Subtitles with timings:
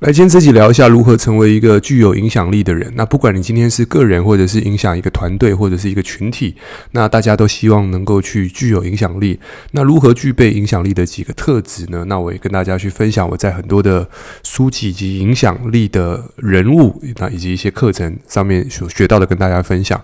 [0.00, 2.92] 来，今天这集聊一下如何成为一个具有影响力的人。
[2.96, 6.54] 那不管你今天是个人，或者是影响一个团队，或者是一个群体，
[6.90, 9.40] 那大家都希望能够去具有影响力。
[9.70, 12.04] 那如何具备影响力的几个特质呢？
[12.08, 14.06] 那我也跟大家去分享我在很多的
[14.42, 19.98] 书籍以及影响力的人物，那以及一些课程上面所学到的，跟大家分享。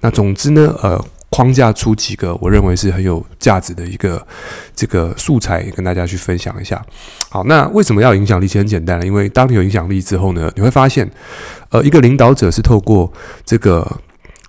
[0.00, 1.04] 那总之呢，呃。
[1.28, 4.24] 框架出几个我认为是很有价值的一个
[4.74, 6.84] 这个素材，跟大家去分享一下。
[7.28, 8.46] 好，那为什么要有影响力？
[8.46, 11.10] 其实很简单了，因为当你有影响力之后呢，你会发现，
[11.70, 13.12] 呃，一个领导者是透过
[13.44, 13.84] 这个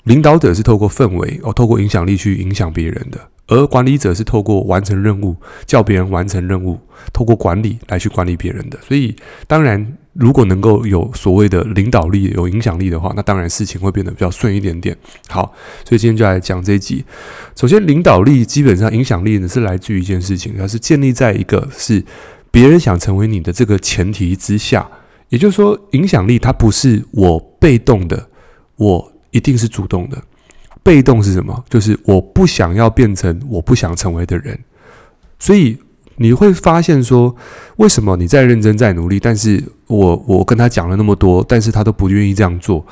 [0.07, 3.19] 领导者是透过氛围哦，透过影响力去影响别人的。
[3.49, 6.77] 而管理者是透过完成任务，叫别人完成任务，
[7.13, 8.77] 透过管理来去管理别人的。
[8.85, 9.15] 所以，
[9.47, 14.93] 当然，如果能够有所谓的领导力、有影响力的话，那当然事情会变得比较顺一点点。
[15.29, 15.53] 好，
[15.85, 17.05] 所以今天就来讲这一集。
[17.55, 22.03] 首先，领导力基本上影响力呢是来自于一件事情，它是建立在一个是
[22.51, 24.89] 别人想成为你的这个前提之下。
[25.29, 28.27] 也就是说，影响力它不是我被动的，
[28.75, 30.21] 我一定是主动的。
[30.83, 31.63] 被动是什么？
[31.69, 34.57] 就是我不想要变成我不想成为的人，
[35.37, 35.77] 所以
[36.15, 37.35] 你会发现说，
[37.75, 42.85] 为什么你再认真再努力，但是我我跟他讲了那么多，但是他都不愿意这样做，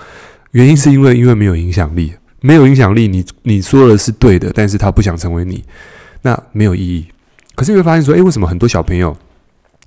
[0.51, 5.63] 原因是因为因为没有影响力，没有影响力，你你说的是对的，但是他不想成为你，
[6.21, 7.05] 那没有意义。
[7.55, 9.15] 可是你会发现说，诶，为什么很多小朋友？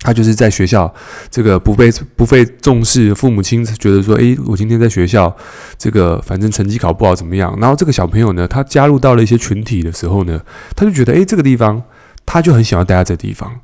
[0.01, 0.91] 他就是在学校，
[1.29, 5.35] 这个不被不被重视，父母亲觉得说，诶，我今天在学校，
[5.77, 7.53] 这个反正成绩考不好怎么样？
[7.59, 10.41] 然后这个小朋友呢，他加入到了一些群体的时候呢，
[10.75, 11.83] 他就觉得，诶，这个地方，
[12.25, 13.59] 他就很喜欢待在这个地方，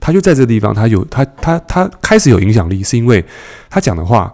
[0.00, 3.22] 他就在这个地方，他有他他他开始有影响力，是因为
[3.68, 4.32] 他讲的话，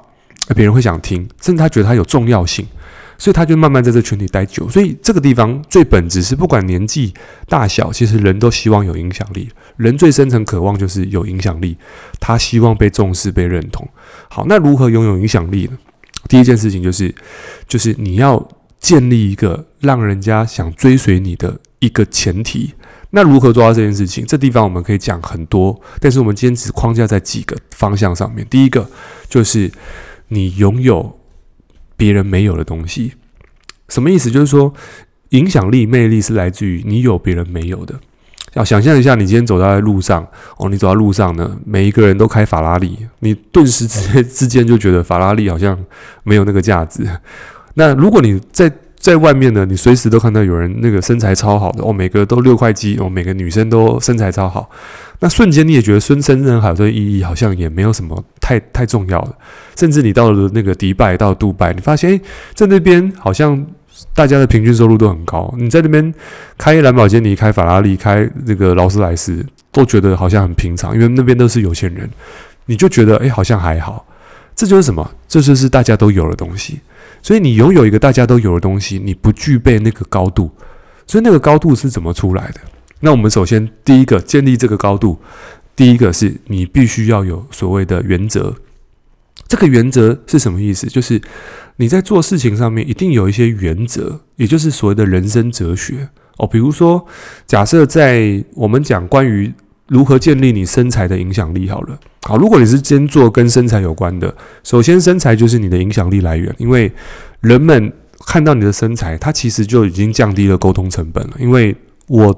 [0.55, 2.65] 别人会想听，甚至他觉得他有重要性。
[3.21, 7.13] 所以他就慢慢在这群体待久，所以这个地方最本质是，不管年纪
[7.51, 9.51] 大小，其实人都希望有影响力。
[9.77, 11.77] 人最深层渴望就是有影响力，
[12.19, 13.87] 他希望被重视、被认同。
[14.31, 15.77] 好，那如何拥有影响力呢？
[16.31, 17.15] 第一件事情就是，
[17.69, 18.49] 就是你要
[18.79, 22.73] 建立一个让人家想追随你的一个前提。
[23.11, 24.25] 那如何做到这件事情？
[24.25, 28.47] 这地方我们可以讲很多，但是我们今天只框架在几个方向上面。
[28.49, 28.89] 第一个
[29.29, 29.71] 就是
[30.29, 31.20] 你拥有。
[32.01, 33.13] 别人没有的东西，
[33.91, 34.31] 什么意思？
[34.31, 34.73] 就是说，
[35.29, 37.95] 影响力、魅力是来自于你有别人没有的。
[38.55, 45.79] 要想象一下，你今天走在路上，哦，你走在路上呢，每一个人都开法拉利，你顿时之之间就觉得法拉利好像
[46.23, 47.07] 没有那个价值。
[47.75, 54.69] 那如果你在在外面呢，你随时都看到有人那个身材超好的，哦，每个都六块肌，哦，每个女生都身材超好。
[55.21, 59.35] 那瞬间你也觉得孙生人好，这意义好像也没有什么太太重要的。
[59.75, 62.21] 甚至你到了那个迪拜，到杜拜，你发现诶，
[62.55, 63.67] 在那边好像
[64.15, 65.53] 大家的平均收入都很高。
[65.57, 66.15] 你在那边
[66.59, 72.07] 开兰博基尼、开法拉利、开这个劳斯莱斯，都觉得好像很平常，因为那边都是有钱人。
[72.67, 74.05] 你就觉得诶，好像还好。
[74.55, 75.11] 这就是什么？
[75.27, 76.81] 这就是大家都有的东西。
[77.23, 80.51] 所以你拥有一个大家都有的东西，你不具备那个高度。
[81.07, 82.61] 所以那个高度是怎么出来的？
[83.01, 85.19] 那我们首先第一个建立这个高度，
[85.75, 88.55] 第一个是你必须要有所谓的原则。
[89.49, 90.87] 这个原则是什么意思？
[90.87, 91.21] 就是
[91.77, 96.47] 你在做事情上面一定有一些原则，也就是所谓的人生哲学哦。
[96.47, 97.05] 比如说，
[97.47, 99.53] 假设在我们讲关于
[99.91, 104.35] 如何建立你身材的影响力，好了，好，如果你是先做跟身材有关的，
[104.65, 106.91] 首先身材就是你的影响力来源，因为
[107.41, 107.93] 人们
[108.27, 112.35] 看到你的身材，它其实就已经降低了沟通成本了，因为我。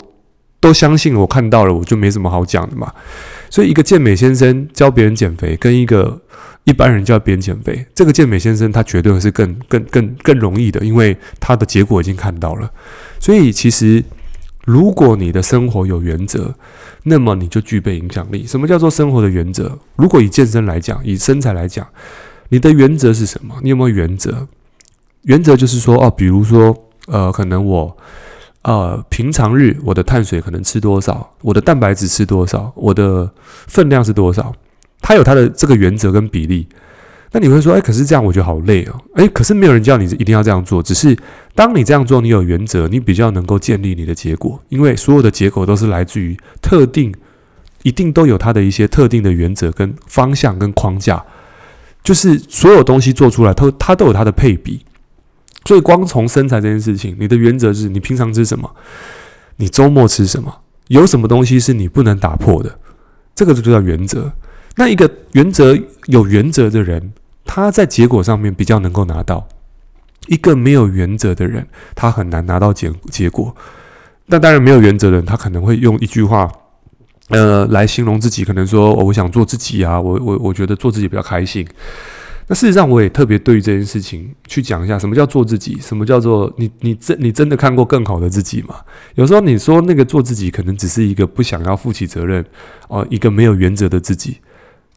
[0.63, 2.93] 都相信我看到了，我就没什么好讲的嘛。
[3.51, 6.23] 所以，一个健美先生教别人减肥，跟一个
[6.63, 12.71] 一般人教别人减肥，这个健美先生他绝对是更更更更容易的，因为他的结果已经看到了。
[13.19, 14.05] 所以，其实
[14.65, 16.55] 如果你的生活有原则，
[17.05, 18.47] 那么你就具备影响力。
[18.47, 19.79] 什么叫做生活的原则？
[19.97, 21.87] 如果以健身来讲，以身材来讲，
[22.49, 23.55] 你的原则是什么？
[23.63, 24.47] 你有没有原则？
[25.23, 27.97] 原则就是说，哦，比如说，呃，可能我。
[28.65, 33.29] 呃，平常日我的碳水可能吃多少，我的蛋白质吃多少，我的
[33.67, 34.55] 分量是多少，
[35.01, 36.69] 它有它的这个原则跟比例。
[37.33, 39.01] 那你会说，哎，可是这样我觉得好累哦。
[39.15, 41.17] 哎，可是没有人叫你一定要这样做，只是
[41.55, 47.15] 当你这样做，你有原则，你比较能够建立你的结果，因为所有的结果都是来自于特定，
[47.83, 51.25] 一定都有它的一些特定的原则跟方向跟框架，
[52.05, 54.85] 就是所有东西做出来，它它都有它的配比。
[55.65, 58.69] 所以，光从身材这件事情，你的原则是你平常吃什么，
[59.57, 60.53] 你周末吃什么，
[60.89, 62.79] 有什么东西是你不能打破的，
[63.35, 64.33] 这个就叫原则。
[64.77, 67.13] 那一个原则有原则的人，
[67.45, 69.47] 他在结果上面比较能够拿到；
[70.29, 73.55] 一个没有原则的人，他很难拿到结结果。
[74.27, 76.51] 那当然，没有原则的人，他可能会用一句话
[77.29, 81.67] 呃，来形容自己，可能说，我想做自己啊，我我我觉得做自己比较开心。
[82.49, 85.79] 那事实上，我也特别对于这件事情去讲一下，什么叫做自己？
[85.81, 88.77] 什么叫做你你真你真的看过更好的自己吗？
[89.15, 92.45] 有时候你说那个做自己，可能只是一个不想要负起责任
[92.89, 94.39] 哦，一个没有原则的自己。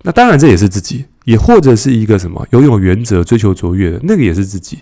[0.02, 4.80] 那当然这也是自己，也或者是一个什么拥有原则、追求卓越的那个也是自己。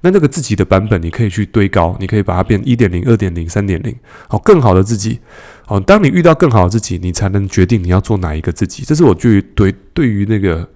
[0.00, 3.92] 那那个自己的版本，你可以去堆高，你可以把它变一点零、二点零、三点零，
[4.28, 5.18] 好，更好的自己。
[5.66, 8.84] 好，当你遇到更好的自己，你才能决定你要做哪一个自己。
[8.86, 10.68] 这是我对对对于那个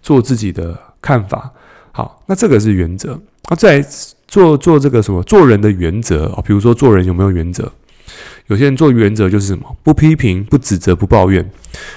[0.00, 1.50] 做自己的看法。
[1.92, 3.20] 好，那这个是原则。
[3.50, 3.84] 那再
[4.26, 6.42] 做做这个什么做人的原则啊？
[6.46, 7.70] 比如说做人有没有原则？
[8.50, 11.48] 有些人做原则就是什么不批评、不指责、不抱怨。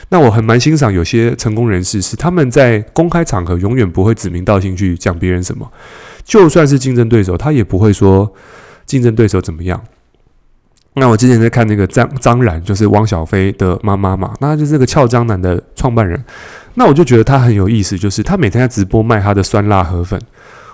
[0.10, 5.68] 那我很蛮欣赏有些成功人士，是他们在公开场合永远不会指名道姓去讲别人什么。
[6.24, 8.32] 就算是竞争对手，他也不会说
[8.86, 9.82] 竞争对手怎么样。
[10.94, 16.24] 那我之前在看那个张张然，就是汪小菲的妈妈嘛，那就是这个俏江南的创办人。
[16.76, 20.22] 那我就觉得他很有意思，就是他每天在直播卖他的酸辣河粉。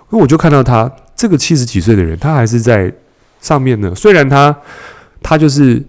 [0.10, 2.94] 那我就看到他这个七十几岁的人，他还是在
[3.40, 3.96] 上面呢。
[3.96, 4.54] 虽然他
[5.22, 5.84] 他就是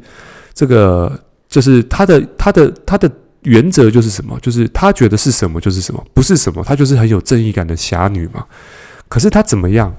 [0.54, 1.18] 这个，
[1.48, 3.10] 就是他的他的他的
[3.42, 4.38] 原则就是什么？
[4.40, 8.44] 就是他觉得是什么就是什么，不是什么，他就是很有正义感的侠女嘛。
[9.08, 9.94] 可是他怎么样？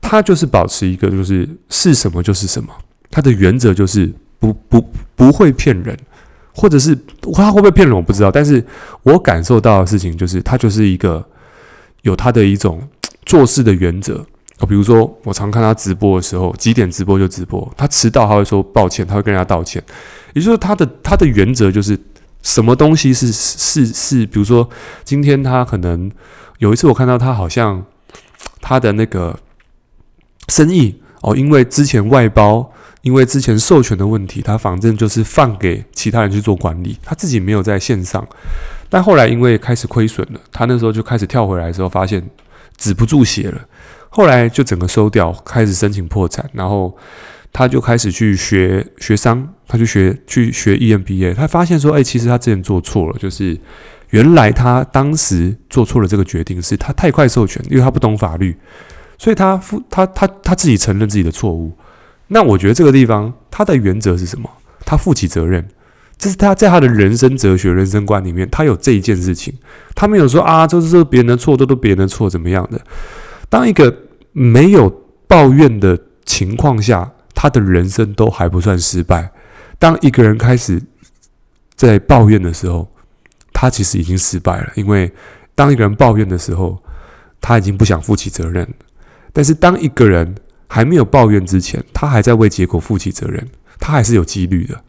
[0.00, 2.68] 他就是保持一个，就是是什么就是什么。
[3.10, 4.86] 他的原则就是不不
[5.16, 5.96] 不会骗人，
[6.52, 6.94] 或者是
[7.32, 8.30] 他会不会骗人我不知道。
[8.30, 8.62] 但是
[9.02, 11.26] 我感受到的事情就是，他就是一个
[12.02, 12.86] 有他的一种
[13.24, 14.24] 做事的原则。
[14.58, 17.72] 哦，比如说我常看他直播的时候，几点直播就直播。
[17.76, 19.82] 他迟到他会说抱歉，他会跟人家道歉。
[20.32, 21.98] 也就是说，他的他的原则就是
[22.42, 24.68] 什么东西是是是，比如说
[25.04, 26.10] 今天他可能
[26.58, 27.84] 有一次我看到他好像。
[28.66, 29.38] 他的那个
[30.48, 32.72] 生意哦，因为之前外包，
[33.02, 38.26] 因为之前授权的问题，他反正就是放给其他人去做管理，他自己没有在线上。
[38.88, 42.26] 但后来因为开始亏损了，他那时候就开始跳回来的时候，发现
[42.78, 43.60] 止不住血了。
[44.14, 46.96] 后来就整个收掉，开始申请破产，然后
[47.52, 53.58] 他就开始去学学商，他就学去学 EMBA，他发现说，哎，其实他之前做错了，就是。
[54.10, 58.56] 原来他当时做错了这个决定，是他太快授权，因为他不懂法律，
[59.18, 61.72] 所以他负他他他自己承认自己的错误。
[62.28, 64.48] 那我觉得这个地方他的原则是什么？
[64.84, 65.66] 他负起责任，
[66.16, 69.52] 这是他在他的人生哲学、人生观里面，他有这一件事情。
[69.96, 72.80] 他没有说啊，这是别人的错，都都别人的错，怎么样的？
[73.48, 73.92] 当一个
[74.34, 74.90] 没有
[75.26, 79.30] 抱怨的情况下，他的人生都还不算失败。
[79.78, 80.82] 当一个人开始
[81.74, 82.86] 在抱怨的时候，
[83.52, 85.10] 他其实已经失败了，因为
[85.54, 86.82] 当一个人抱怨的时候，
[87.40, 88.68] 他已经不想负起责任。
[89.32, 90.34] 但是当一个人
[90.66, 93.48] 还没有抱怨之前，他还在为结果负起责任，
[93.78, 94.80] 他还是有几率的。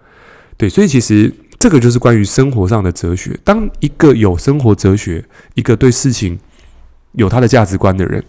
[0.57, 3.37] 对，所以其实这个就是关于生活上的哲学。
[3.43, 6.39] 当一个有生活哲学、一个对事情
[7.11, 8.23] 有他的价值观的人，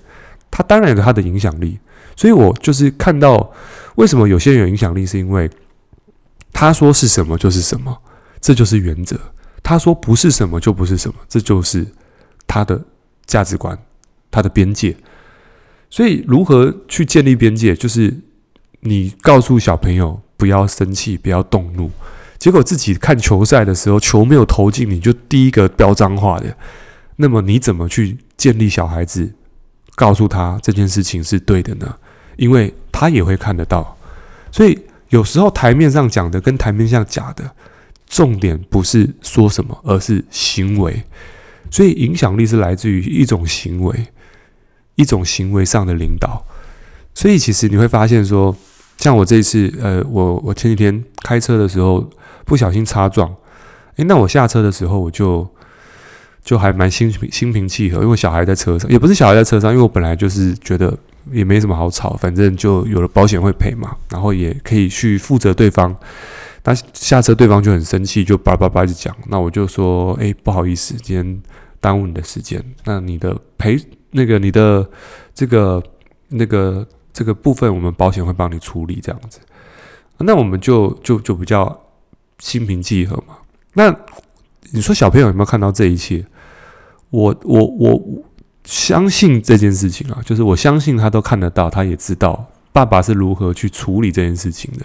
[0.51, 1.79] 他当然有他的影响力。
[2.15, 3.53] 所以我就是看到
[3.97, 5.51] 为什么有些人有影响力，是因为
[6.53, 7.97] 他说是什么就是什么，
[8.41, 9.19] 这就是原则。
[9.63, 11.87] 他说不是什么就不是什么，这就是
[12.47, 12.81] 他的
[13.27, 13.79] 价值观，
[14.31, 14.97] 他的边界。
[15.91, 18.17] 所以如何去建立边界，就是
[18.81, 21.91] 你告诉小朋友不要生气，不要动怒，
[22.39, 26.57] 结果自己看球赛的时候球没有投进，你就第一个飙脏话的。
[27.17, 29.35] 那么你怎么去建立小孩子，
[29.97, 31.93] 告诉他这件事情是对的呢？
[32.37, 33.97] 因为他也会看得到。
[34.53, 37.51] 所以有时候台面上讲的跟台面上假的。
[38.09, 41.03] 重点不是说什么，而是行为。
[41.73, 44.07] 所以影响力是来自于一种行为，
[44.95, 46.47] 一种行为上的领导。
[47.15, 48.55] 所以其实你会发现说，
[48.99, 52.09] 像我这一次，呃，我我前几天开车的时候
[52.45, 53.29] 不小心擦撞，
[53.97, 55.45] 诶，那我下车的时候我就
[56.47, 60.97] 就还蛮心平心平气和，因为小孩在车上，也不是小孩在车上，因为我本来就是觉得
[61.33, 65.95] 也没什么好吵，反正就有了保险会赔嘛，然后也可以去负责对方。
[66.63, 69.15] 他下车，对方就很生气，就叭叭叭就讲。
[69.27, 71.43] 那我就说：“哎，不好意思，今天
[71.81, 72.65] 耽误你的时间。
[72.85, 73.77] 那你的赔，
[74.13, 74.89] 那个你的
[75.35, 75.83] 这个
[76.29, 79.41] 那个这个部分，我们保险会帮你处理，这样子。
[80.19, 81.77] 那我们就就就比较
[82.39, 83.37] 心平气和嘛。
[83.75, 83.95] 那
[84.73, 86.25] 你说小朋友有没有看到这一切？
[87.11, 88.03] 我我我
[88.65, 94.85] 相信这件事情啊，就是我相信他都看得到，他也知道爸爸是如何去处理这件事情的。”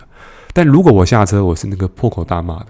[0.53, 2.67] 但如果我下车，我是那个破口大骂的，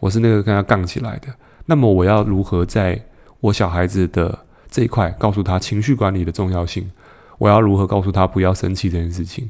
[0.00, 1.28] 我是那个跟他杠起来的，
[1.66, 3.00] 那么我要如何在
[3.38, 4.36] 我小孩子的
[4.68, 6.90] 这一块告诉他情绪管理的重要性？
[7.38, 9.48] 我要如何告诉他不要生气这件事情？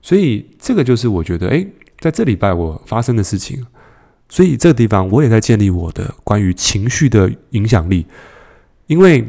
[0.00, 1.66] 所以这个就是我觉得，诶，
[1.98, 3.66] 在这礼拜我发生的事情，
[4.28, 8.06] 所以这个地方我也在建立我的关于情绪的影响力，
[8.86, 9.26] 因为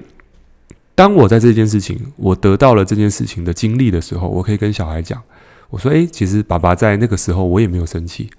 [0.96, 5.22] 当我在这件事情，我得到了这件事情的经历的时候，我可以跟小孩讲，
[5.70, 8.30] 我说：“诶，其实爸爸在那个时候我也没有生气，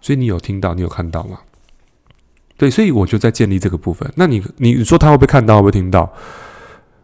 [0.00, 1.40] 所以你有听到，你有看到吗？”
[2.56, 4.10] 对，所以我就在建立这个部分。
[4.16, 6.10] 那你你说他会不会看到，会不会听到？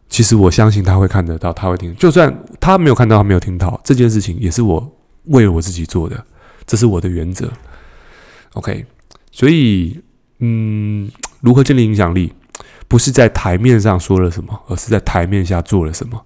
[0.08, 1.94] 其实我相信他会看得到，他会听。
[1.96, 6.24] 就算他没有看到，他没有听到，这件事情也是我为了我自己做的，
[6.66, 7.50] 这是我的原则。
[8.52, 8.84] OK，
[9.30, 10.00] 所以
[10.38, 11.10] 嗯，
[11.40, 12.32] 如何建立影响力？
[12.88, 16.20] 不是在台面上说了什么，而是在台面下做了什么。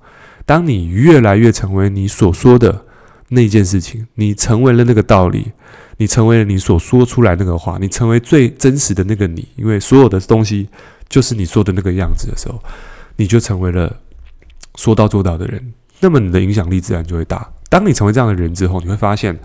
[0.44, 2.84] 当你越来越成为你所说的
[3.28, 5.52] 那件事情，你成为了那个道理，
[5.98, 10.68] 你成为了你所说出来那个话，你成为最真实的那个你，因为所有的东西
[11.08, 12.60] 就是你说的那个样子的时候，
[13.16, 13.96] 你就成为了
[14.74, 15.72] 说到做到的人。
[16.00, 17.48] 那么你的影响力自然就会大。
[17.68, 19.38] 当你成为这样的人之后，你会发现，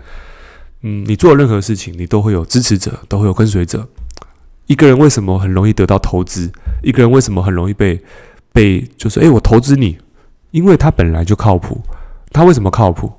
[0.82, 3.86] 嗯，你做任何事情，你都会有支持者，都会有跟随者。
[4.66, 6.50] 一个人为什么很容易得到投资？
[6.82, 8.02] 一个人为什么很容易被
[8.52, 9.98] 被就是诶，我投资你，
[10.50, 11.80] 因为他本来就靠谱。
[12.32, 13.12] 他为什么靠谱？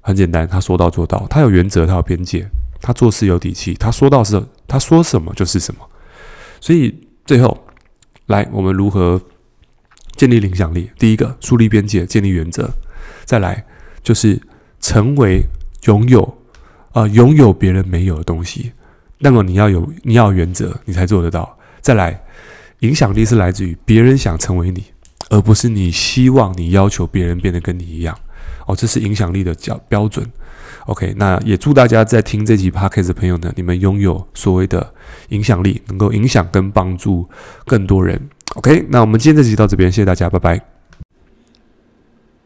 [0.00, 2.48] 很简单，他说到做到，他有原则，他有边界，
[2.80, 5.80] 他做事有底气，他说到是，他说什么就是什么。
[6.60, 6.94] 所以
[7.24, 7.66] 最后
[8.26, 9.20] 来，我们如何
[10.16, 10.90] 建立影响力？
[10.98, 12.64] 第一个，树立边界，建立原则；
[13.24, 13.64] 再来
[14.02, 14.40] 就是
[14.80, 15.42] 成为
[15.84, 16.38] 拥有
[16.92, 18.72] 啊、拥有别人没有的东西。
[19.20, 21.56] 那么你要有你要有原则，你才做得到。
[21.80, 22.20] 再来，
[22.80, 24.84] 影响力是来自于别人想成为你，
[25.28, 28.18] 而不是你希望你要求别人变得跟你一样。
[28.66, 30.26] 哦，这是影响力的标标准。
[30.86, 34.92] OK，那也祝大家在听这集 Podcast 的朋友呢，你们拥有所谓的
[35.28, 37.28] 影响力，能够影响跟帮助
[37.66, 38.20] 更多人。
[38.54, 40.69] OK，那我们今天这集到这边，谢谢大家，拜拜。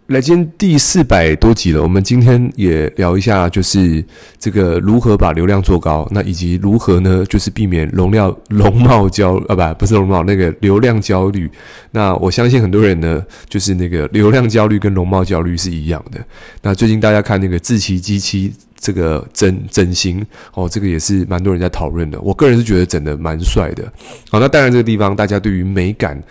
[0.08, 1.82] 来，今天第四百多集了。
[1.82, 4.04] 我们今天也聊一下，就是
[4.38, 11.50] 这个如何把流量做高，那以及如何呢，就是避免容量容貌焦啊，不，不是容貌，那个流量焦虑。
[11.90, 16.22] 那我相信很多人呢，就是那个流量焦虑跟容貌焦虑是一样的。
[16.60, 22.20] 那最近大家看那个志祺七七这个整整形哦，这个也是蛮多人在讨论的。
[22.20, 23.90] 我个人是觉得整得蛮帅的。
[24.30, 26.22] 好，那当然这个地方大家对于美感。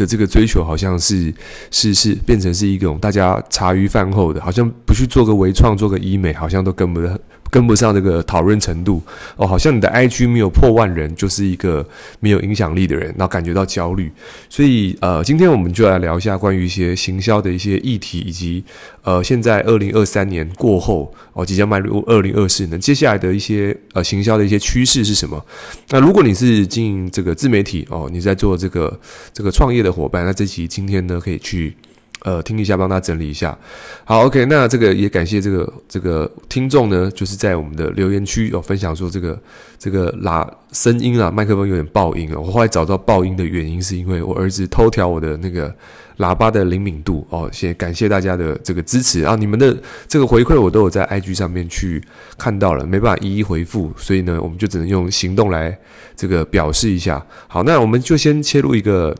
[0.00, 1.32] 的这个追求好像是
[1.70, 7.18] 是是变成是一种大家茶余饭后的，好像不去做个微创，做个医美，好像都跟不上。
[7.50, 9.02] 跟不上这个讨论程度
[9.36, 11.84] 哦，好像你的 IG 没有破万人，就是一个
[12.20, 14.10] 没有影响力的人，然后感觉到焦虑。
[14.48, 18.64] 所以呃，今天我们就来聊一下关于一些行销的一些议题，以及
[19.02, 25.44] 呃，现在二零二三年过后哦，即将迈入二零二四年，接下来的一些呃行销的一些趋势是什么？
[25.88, 29.00] 那如果你是经营这个自媒体哦，你在做这个
[29.34, 31.76] 这个创业的伙伴，那这期今天呢可以去。
[32.22, 33.56] 呃，听一下，帮他整理一下。
[34.04, 39.40] 好，OK，那这个也感谢这个这个听众呢，就是在我们的留言区有、分享说这个
[39.78, 42.38] 这个喇声音啊，麦克风有点爆音啊。
[42.38, 45.74] 我后来找到爆音的原因，是因为我儿子偷调我的那个
[46.18, 47.48] 喇叭的灵敏度哦。
[47.50, 49.74] 先感谢大家的这个支持啊，你们的
[50.06, 52.04] 这个回馈我都有在 IG 上面去
[52.36, 55.74] 看到了，没办法一一回复，所以呢，我们就只能用行动来
[56.14, 57.24] 这个表示一下。
[57.48, 59.16] 好，那我们就先切入一个。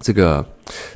[0.00, 0.44] 这个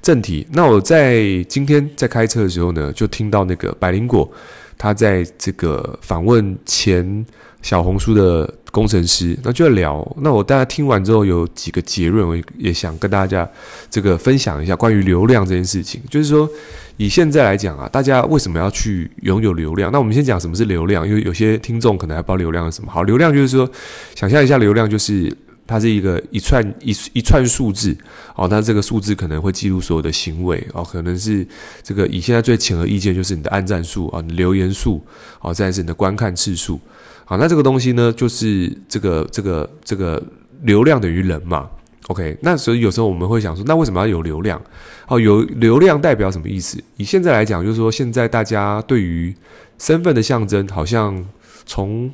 [0.01, 4.31] 正题，那我在今天在开车的时候呢，就听到那个百灵果，
[4.79, 7.27] 他在这个访问前
[7.63, 10.17] 小红书的工程师，那就聊。
[10.21, 13.49] 那我大家听完之后有几个结论，我也想跟大家
[13.91, 16.01] 这个分享一下关于流量这件事情。
[16.09, 16.49] 就是说，
[16.97, 19.91] 以现在来讲啊，大家为什么要去拥有流量？
[19.91, 22.91] 那我们先讲什么是流量，因为有些听众可能还不知道流量是什么。
[22.91, 23.69] 好，流量就是说，
[24.15, 25.37] 想象一下，流量就是。
[25.73, 27.97] 它是一个一串一一串数字，
[28.37, 31.47] 哦，那这个数字可能会记录所有的行为，哦，可能是
[31.83, 35.03] 这个以现在最浅而易见就是你的按赞数啊，你留言数，
[35.41, 36.79] 哦，再是你的观看次数，
[37.25, 40.23] 好，那这个东西呢，就是这个这个这个
[40.61, 41.71] 流量等于人嘛
[42.09, 44.61] ，OK，那所以有时候我们会想说，那为什么要有流量？
[45.09, 46.79] 哦，有流量代表什么意思？
[46.99, 49.35] 以现在来讲，就是说现在大家对于
[49.79, 51.27] 身份的象征，好像
[51.65, 52.13] 从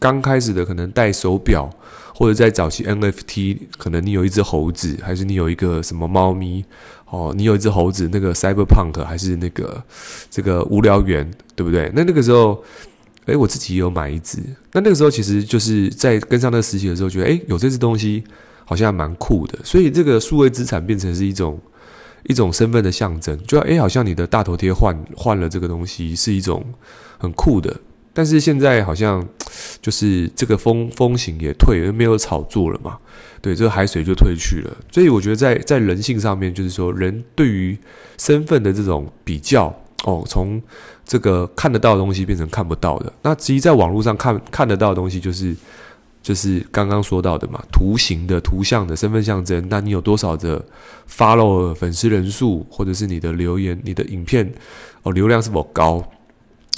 [0.00, 1.70] 刚开始的可能戴手表。
[2.18, 6.64] 或者在早期 NFT，可能你有一只猴子，还是你有一个什么猫咪？
[7.10, 9.80] 哦，你有一只猴子，那个 Cyberpunk 还是那个
[10.28, 11.88] 这个无聊猿，对不对？
[11.94, 12.60] 那那个时候，
[13.26, 14.40] 诶，我自己也有买一只。
[14.72, 18.24] 那那个时候其实就是在跟上那个时期的时候，觉得诶，有这只东西
[18.64, 19.56] 好像蛮酷的。
[19.62, 21.56] 所以这个数位资产变成是一种
[22.24, 26.66] 一种身份的象征，就诶，好像你的大头贴换换了这个东西，是一种
[27.16, 27.74] 很酷的。
[28.18, 29.24] 但是现在好像
[29.80, 32.98] 就是这个风风行也退了，没有炒作了嘛？
[33.40, 34.76] 对，这个海水就退去了。
[34.90, 37.78] 所以我觉得在在人性上面，就是说人对于
[38.18, 39.72] 身份的这种比较
[40.02, 40.60] 哦，从
[41.04, 43.12] 这个看得到的东西变成看不到的。
[43.22, 45.54] 那其实在网络上看看得到的东西，就是
[46.20, 49.64] 就是刚刚说到的嘛，图形的、图像的身份象征。
[49.70, 50.60] 那你有多少的
[51.08, 54.52] follow 粉丝人数，或者是你的留言、你的影片
[55.04, 56.04] 哦，流量是否高，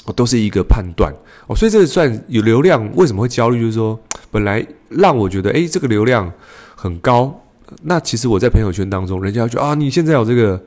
[0.05, 1.13] 哦，都是一个判断
[1.47, 1.55] 哦。
[1.55, 3.61] 所以这算有流量，为什么会焦虑？
[3.61, 3.99] 就是说，
[4.31, 6.33] 本来让我觉得，诶，这个流量
[6.75, 7.43] 很高。
[7.83, 10.61] 那其实我在朋友圈当中，人家就啊，你现在有这个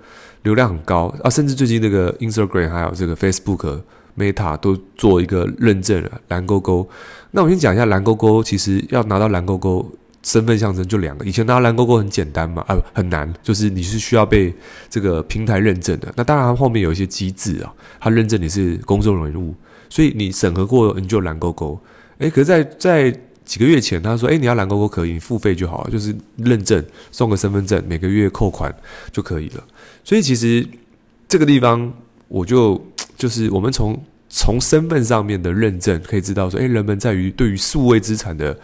[0.43, 3.81] 流量很高啊，甚至最近那个 Instagram 还有这个 Facebook。
[4.15, 6.87] Meta 都做一个认证了，蓝勾勾。
[7.31, 9.83] 那我先讲一下蓝勾勾，其实要拿到蓝勾勾
[10.23, 11.25] 身份象征就两个。
[11.25, 14.53] 以前拿蓝勾勾很简单嘛，啊，很难，就是你是需要被
[14.89, 16.11] 这个平台认证的。
[16.15, 19.53] 那当然后面有一些机制啊，它认证你是公众人物，
[19.89, 21.79] 所以你审核过你就蓝勾勾。
[22.17, 28.73] 诶，可是在在几个月前，他说，诶，你要蓝勾勾可以，你付费就好了，就是认证送个身份证，每个月扣款
[29.11, 29.63] 就可以了。
[30.03, 30.67] 所以其实
[31.27, 31.93] 这个地方
[32.27, 32.81] 我就。
[33.15, 38.57] 就是我们从从身份上面的认证可以知道说，诶，人们在于对于数位资产的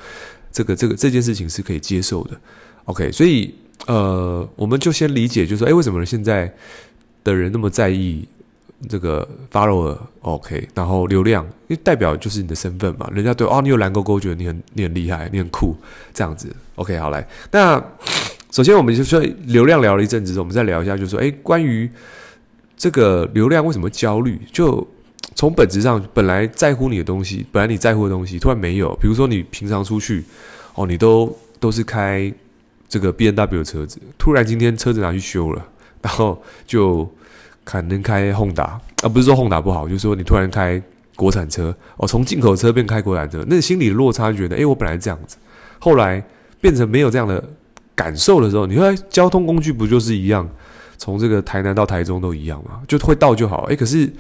[0.52, 2.40] 这个这个这件事情是可以接受的。
[2.86, 3.54] OK，所以
[3.88, 6.52] 呃，我们就先理解，就是说，诶，为什么现在
[7.24, 8.28] 的人那么在意
[8.88, 15.76] 这个 follower？OK，然后流量，因为代表就是你的身份嘛，人家对哦，你有蓝勾勾，觉得你很你很厉害，你很酷，
[16.14, 16.48] 这样子。
[16.76, 17.84] OK，好来，那
[18.52, 21.90] 首先我们就说流量聊了一阵子，我们再聊一下，就是说，诶，关于。
[22.82, 24.40] 这个流量为什么焦虑？
[24.54, 24.88] 就
[25.36, 28.94] 从本质上，本来在乎你的东西，本来你在乎的东西，突然没有。
[29.02, 30.24] 比如说你平常出去，
[30.76, 32.32] 哦，你都都是开
[32.90, 35.66] 这个 B N W 的车子，突然今天车子拿去修了，
[36.02, 37.10] 然后就
[37.64, 38.82] 可能开 Honda，啊，
[39.14, 40.82] 不是说 Honda 不好，就是说你突然开
[41.16, 45.38] 国产车，哦，从进口车变开国产车，那心里的落差，觉得，诶，我本来这样子，
[45.80, 46.22] 后来
[46.60, 47.42] 变成没有这样的
[47.96, 50.50] 感受的时候，你说交通工具不就是一样？
[50.98, 53.64] 从这个台南到台中都一样嘛，就会到就好。
[53.70, 54.12] 诶，可是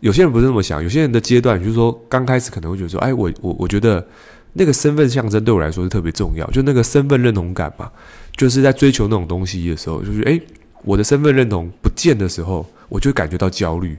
[0.00, 4.06] 有些人不是这么想，有些人的阶段就是说，刚开始可能会觉得说，哎，我我我觉得
[4.52, 7.90] 那个身份象征对我来说是特别重要，就那个身份认同感嘛，
[8.36, 10.40] 就是在追求那种东西的时候，就是诶，
[10.84, 13.96] 我的身份认同不见的时候，我就感觉到焦虑。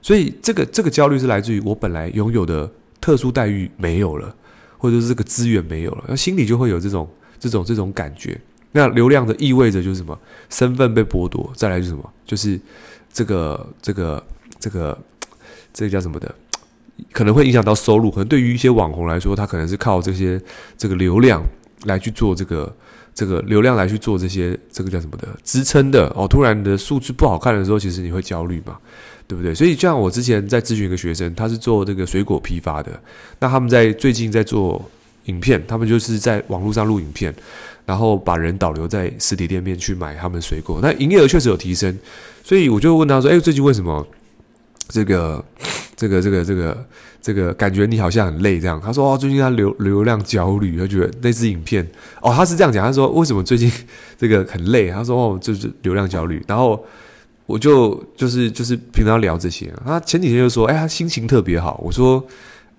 [0.00, 4.34] 所以这个这个焦虑是来自于我本来拥有的特殊待遇没有了，
[4.76, 8.38] 或者是这个资源没有了，那心里就会有这种这种这种感觉。
[8.72, 10.18] 那流量的意味着就是什么？
[10.50, 12.12] 身份被剥夺，再来就是什么？
[12.26, 12.60] 就是
[13.12, 14.26] 这个这个
[14.58, 14.98] 这个
[15.74, 16.34] 这个叫什么的？
[17.12, 18.10] 可能会影响到收入。
[18.10, 20.40] 可能对于一些网红来说，他可能是靠这些
[20.78, 21.42] 这个流量
[21.84, 22.74] 来去做这个
[23.12, 26.26] 这个流量来去做这些这个叫什么的支撑的哦。
[26.26, 28.78] 突然的数字不好看的时候，其实你会焦虑嘛，
[29.26, 29.52] 对不对？
[29.52, 32.92] 所以像我之前在咨询一个学生，他是做这个水果批发的，
[33.40, 34.80] 那他们在最近在做
[35.24, 37.34] 影片，他们就是在网络上录影片。
[37.86, 41.94] 然后把人导流在实体店面去买他们水果，那营业额确实有提升，
[42.42, 44.06] 所以我就问他说：“哎，最近为什么
[44.88, 45.44] 这个、
[45.96, 46.86] 这个、这个、这个、
[47.20, 51.86] 这个感觉你好像很累这样？”他说：“哦，最近他流流量焦虑，他觉得那支影片
[52.20, 53.70] 哦，他是这样讲，他说为什么最近
[54.18, 54.90] 这个很累？
[54.90, 56.42] 他说哦，就是流量焦虑。
[56.46, 56.84] 然后
[57.46, 61.80] 我就就是就是平常聊这些，他前几天就说：哎，他心情特别好。
[61.84, 62.24] 我说：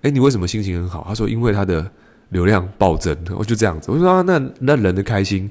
[0.02, 1.04] 哎，你为什么心情很好？
[1.08, 1.90] 他说：因为他的。”
[2.30, 3.88] 流量暴增，我就这样子。
[3.88, 5.48] 我说，那那人的开心，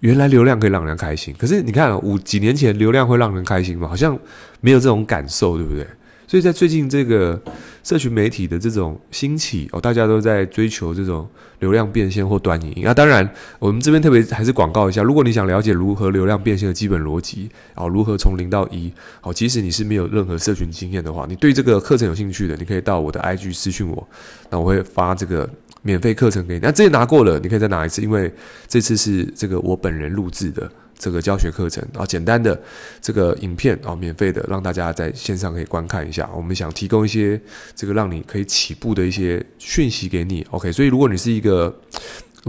[0.00, 1.34] 原来流量可以让人开心。
[1.38, 3.88] 可是你看，五几年前流量会让人开心吗？
[3.88, 4.18] 好像
[4.60, 5.86] 没有这种感受，对不对？
[6.28, 7.40] 所以在最近这个
[7.84, 11.28] 社群媒体的这种兴起哦，大家都在追求这种
[11.60, 12.82] 流量变现或短影音。
[12.84, 13.28] 那当然，
[13.60, 24.08] 我们这边特别还是广告一下，如果你想了解如何流量变现的基本逻辑，哦，如何从零到一，哦，即使你是没有任何社群经验的话，你对这个课程有兴趣的，你可以到我的 IG 私讯我，
[24.50, 25.48] 那我会发这个。
[25.86, 28.32] 免费课程给你，那这些拿过了，你可以再拿一次，因为
[28.66, 30.68] 这次是这个我本人录制的
[30.98, 32.60] 这个教学课程啊，简单的
[33.00, 36.28] 这个影片啊，免费的，让大家在线上可以观看一下。
[36.34, 37.40] 我们想提供一些
[37.76, 40.44] 这个让你可以起步的一些讯息给你。
[40.50, 41.72] OK，所以如果你是一个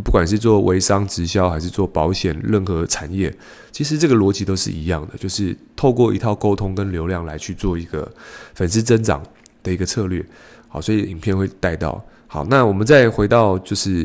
[0.04, 3.32] 不管是做微商直销还是做保险，任何产业，
[3.72, 8.12] 其实这个逻辑都是一样的，就是透过一套沟通跟流量来去做一个
[8.56, 9.22] 粉丝增长
[9.62, 10.26] 的一个策略。
[10.68, 12.04] 好，所以影片会带到。
[12.28, 14.04] 好，那我们再回到，就是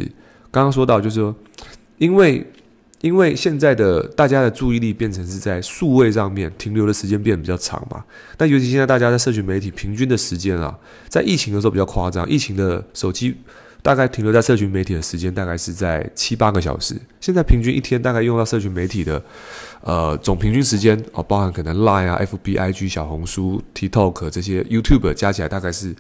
[0.51, 1.35] 刚刚说到，就是说，
[1.99, 2.47] 因为
[3.01, 8.05] 因为现在的大家的注意力变成是在数位上面停留的时间变比较长嘛。
[8.39, 13.35] 那尤其现在大家在社群媒体平均的时间啊，在疫情的时候比较夸张，疫情的手机
[13.83, 16.95] 大概停留在社群媒体的时间大概是在七八个小时。
[17.21, 19.21] 现在平均一天大概用到社群媒体的
[19.81, 25.93] 呃总平均时间哦，包含可能 Line 啊、FB、IG、小红书、TikTok 这些 YouTube 加起来大概是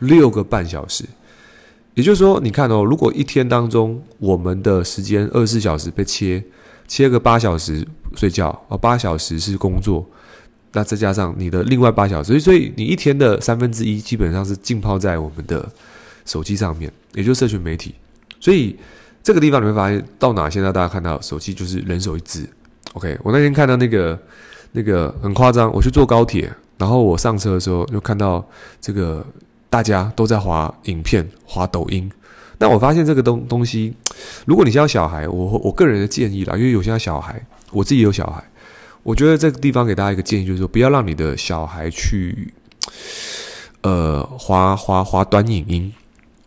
[0.00, 1.06] 六个半小时。
[1.94, 6.42] 也就是说，你看哦，如果一天当中我们的时间二十四小时被切，
[6.88, 10.06] 切个八小时睡觉哦，八小时是工作，
[10.72, 15.68] 那再加上你的另外八小时，所以你一天的三分之一基本上是浸泡在我们的
[16.24, 17.94] 手机上面，也就是社群媒体。
[18.40, 18.76] 所以
[19.22, 22.48] 这个地方你会发现到哪，现在大家看到手机就是人手一支。
[22.94, 24.18] OK，我那天看到那个
[24.72, 28.44] 那个很夸张，我去坐高铁，然后我上车的时候就看到
[28.80, 29.24] 这个
[29.72, 32.12] 大家都在滑影片、滑抖音。
[32.58, 33.94] 那我发现这个东东西，
[34.44, 38.44] 如果你教小孩，我我个人的建议啦，因为有些小孩，我自己有小孩，
[39.02, 42.52] 我觉得这个地方给大家一个建议，就是说不要让你的小孩去
[43.80, 45.90] 呃滑滑滑短影音。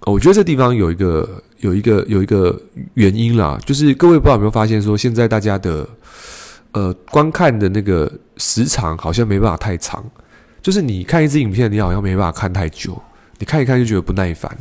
[0.05, 2.61] 我觉得这地方有一个有一个有一个
[2.93, 5.89] 原因啦，就是各位不知道有没有发现，说现在大家的。
[6.75, 10.03] 呃，观看的那个时长好像没办法太长，
[10.61, 13.01] 就是你看一支影片，你好像没办法看太久，
[13.39, 14.55] 你看一看就觉得不耐烦。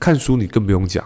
[0.00, 1.04] 看书你更不用讲，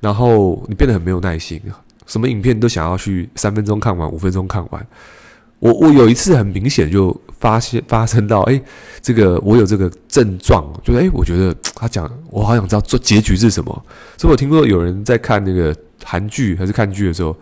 [0.00, 1.60] 然后你变得很没有耐心，
[2.06, 4.86] 什么影片都想要去三分钟看完，五分钟看完。
[5.58, 8.60] 我我有一次很明显就发现发生到，哎，
[9.00, 13.84] 这个我有这个症状，就是哎，我觉得他讲，我好想知道做结局是什么。
[14.16, 17.36] 所以我听过有人在看那个韩剧还是看剧的时候。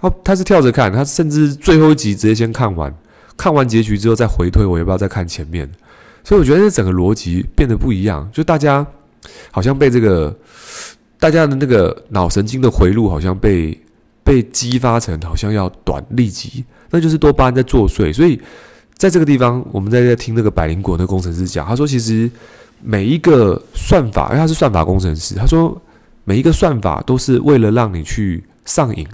[0.00, 2.92] 他他是跳着看，他甚至最后一集直接先看完，
[3.36, 5.70] 看完结局之后再回推，我要不要再看前面？
[6.24, 8.86] 所以我觉得这整个逻辑变得不一样，就大家
[9.50, 10.34] 好像被这个
[11.18, 13.78] 大家的那个脑神经的回路好像被
[14.22, 18.12] 被激发成好像要短立即，那就是多巴胺在作祟。
[18.12, 18.40] 所以
[18.96, 22.30] 在这个地方，我们在在听那个百灵果那个工程师讲，他说其实
[22.82, 25.80] 每一个算法，因为他是算法工程师，他说
[26.24, 29.06] 每一个算法都是为了让你去上瘾。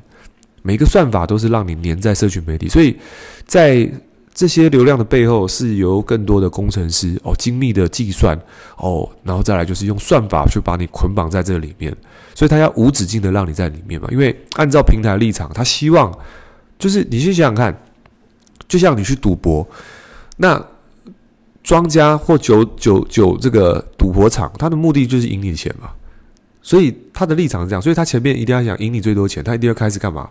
[0.61, 2.94] 每一个算法都是让你粘在社群媒体，所以
[3.47, 3.90] 在
[4.38, 8.40] 这些流量的背后，是由更多的工程师哦精密的计算
[8.77, 11.92] 哦，然后再来就是用算法去把你捆绑在这里面，
[12.37, 14.07] 所以他要无止境的让你在里面嘛。
[14.12, 16.16] 因为按照平台立场，他希望
[16.79, 17.83] 就是你去想想看，
[18.68, 19.68] 就像你去赌博，
[20.37, 20.64] 那
[21.64, 25.90] 庄家或九九九这个赌博场，他的目的就是赢你钱嘛。
[26.62, 30.31] 所以他的立场是这样，所以他前面一定要想赢你最多钱，他一定要开始干嘛？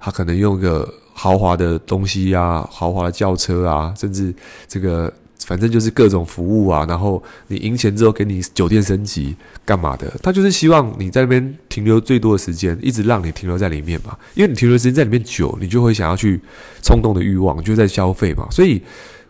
[0.00, 4.34] 他可能用个豪华的东西啊，豪华的轿车啊，甚至
[4.66, 5.12] 这个
[5.44, 6.86] 反正就是各种服务啊。
[6.88, 10.10] 然后你赢钱之后给你酒店升级干嘛的？
[10.22, 14.16] 他就是希望你在那边停留最多的时间，一直让你停留在里面嘛。
[14.32, 16.40] 因为你停留时间在里面久，你就会想要去
[16.82, 18.48] 冲动的欲望，就在消费嘛。
[18.50, 18.80] 所以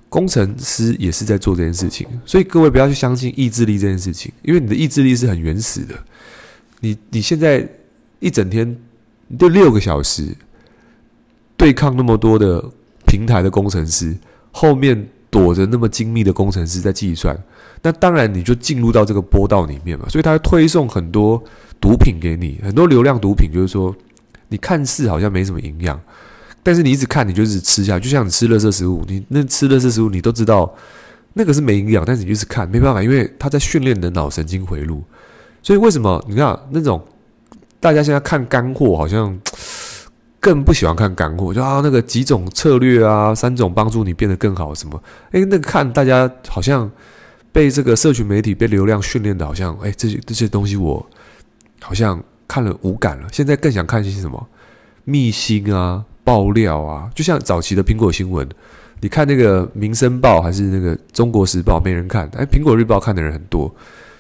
[0.09, 2.07] 工程师也是在做这件事情。
[2.24, 5.96] 所以各位不要去相信意志力这件事情，因为你的意志力是很原始的。
[6.79, 7.68] 你你现在
[8.20, 8.79] 一整天
[9.37, 10.29] 就六个小时
[11.61, 12.64] 对抗那么多的
[13.07, 14.16] 平台的工程师，
[14.51, 17.38] 后面躲着那么精密的工程师在计算，
[17.83, 20.07] 那当然你就进入到这个波道里面嘛。
[20.09, 21.42] 所以他推送很多
[21.79, 23.94] 毒品给你，很多流量毒品，就是说
[24.49, 26.01] 你看似好像没什么营养，
[26.62, 30.75] 但是你一直看，你就是吃下去，就像你吃垃圾食物，你那吃垃圾食物，你都知道
[31.35, 35.03] 那个是没营养，但是你就是看，没办法，因为他在训练你的脑神经回路。
[35.62, 36.99] 所以为什么你看那种
[37.79, 39.38] 大家现在看干货，好像
[40.40, 41.53] 更不喜欢看干货？
[41.53, 45.00] 就啊，那个几种策略啊，三种帮助你变得更好什么？
[45.33, 46.90] 诶，那个看大家好像
[47.53, 51.07] 被这个社群媒体被流量训练的，好像诶，这些这些东西我
[51.81, 53.29] 好像看了无感了。
[53.31, 54.48] 现在更想看一些什么
[55.05, 58.48] 秘辛啊、爆料啊，就像早期的苹果新闻，
[59.00, 63.72] 你看那个《民生报》还是那个《中国时报》，没人看，诶，《苹果日报》看的人很多，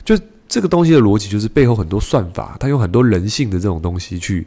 [0.04, 0.16] 就。
[0.52, 4.44] 这个东西的逻辑就是背后很多算法，它用很多人性的这种东西去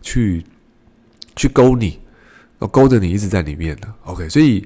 [0.00, 0.44] 去
[1.40, 1.98] 去勾你，
[2.70, 3.88] 勾着你一直在里面的。
[4.04, 4.62] OK，所以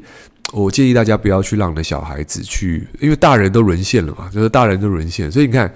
[0.53, 5.31] 我建议大家不要去让你的小孩子去，因为大人都沦陷了嘛，就是大人都沦陷。
[5.31, 5.73] 所以你看，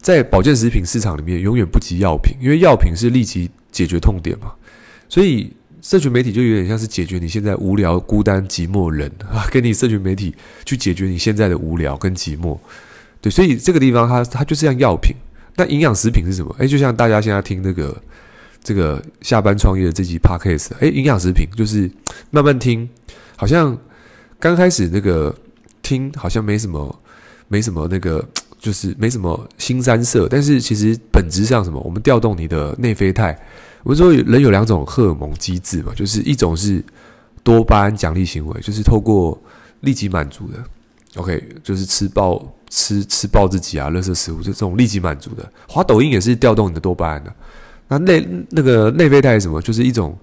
[0.00, 4.52] 在保健食品市场里面，永远不及药品，因为药品是立即解决痛点嘛。
[5.06, 10.34] 所以社群媒体就有点像是解决你现在无聊、孤单、寂寞人啊，给 你社群媒体
[10.64, 12.58] 去解决你现在的无聊跟寂寞。
[13.20, 15.14] 对，所以这个地方它它就是像药品，
[15.56, 16.56] 那营养食品是什么？
[16.58, 17.94] 哎，就像大家现在听那个
[18.62, 21.90] 这个下班创业的这集 podcast，哎，营养食品就是
[22.30, 22.88] 慢慢听，
[23.36, 23.76] 好像
[24.38, 25.34] 刚开始那个
[25.82, 27.02] 听好像没什么，
[27.48, 28.26] 没什么那个
[28.58, 31.80] 就是没什么新三色，但是其实本质上什么？
[31.80, 33.38] 我们调动你的内啡肽。
[33.82, 36.84] 我们说人有两种荷尔蒙机制嘛，就是一种是
[37.42, 39.40] 多巴胺奖励行为，就是透过
[39.80, 40.62] 立即满足的
[41.16, 42.54] ，OK，就是吃爆。
[42.70, 45.50] 吃吃爆自己啊，垃圾食物就这种立即满足的。
[45.66, 47.34] 滑抖音也是调动你的多巴胺的。
[47.88, 49.60] 那内那个内啡肽是什么？
[49.62, 50.16] 就是一种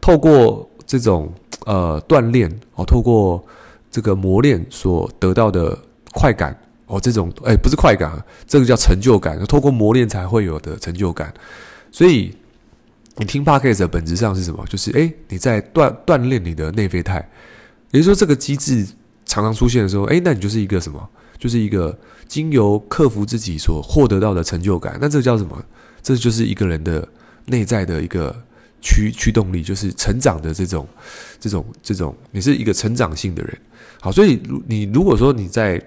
[0.00, 1.32] 透过这种
[1.66, 3.44] 呃锻炼哦，透过
[3.90, 5.76] 这个磨练所得到的
[6.12, 8.12] 快感哦，这种哎不是快感，
[8.46, 11.32] 这个叫成就感，透过磨练才会有的成就感。
[11.90, 12.34] 所以
[13.16, 14.64] 你听 Podcast 的本质上是什么？
[14.68, 17.16] 就是哎你在锻锻炼你的内啡肽，
[17.90, 18.86] 也就是说这个机制
[19.26, 21.08] 常常出现的时候，哎那你就是一个什么？
[21.38, 25.56] 就是一个经由克服自己所获得到的成就感，那这个叫什么？
[26.16, 27.06] 这就是一个人的
[27.44, 28.34] 内在的一个
[28.80, 30.88] 驱驱动力，就是成长的这种
[31.38, 33.58] 这种这种，你是一个成长性的人。
[34.00, 35.78] 好，所以你如果说你在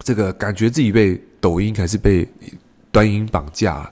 [0.00, 2.26] 这个感觉自己被抖音还是被
[2.90, 3.88] 端音绑架，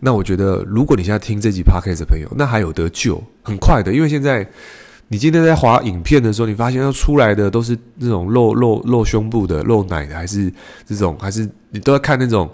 [0.00, 4.48] 那我觉得如果你现在听这集 podcast 的朋友，那还有得救，很快的，因为现在。
[5.08, 10.50] 你今天在滑影片的时候，你发现要出来的都是那种露露露胸部的、露奶的，还是
[10.86, 12.50] 这种，还是你都要看那种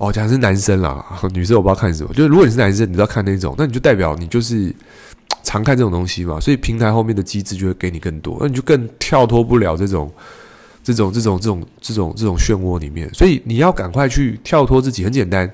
[0.00, 2.12] 哦，讲的是男生啦， 女生我不知道看什么。
[2.14, 4.74] 就是如果你是男生，你知道看那种，那你就代表你就是
[5.42, 6.40] 常看这种东西嘛。
[6.40, 10.10] 所以平台后面的机制就会给你更多，那你就更跳脱不了这种
[10.82, 13.12] 这种这种这种这种这种漩涡里面。
[13.12, 15.50] 所以你要赶快去跳脱自己，很简单，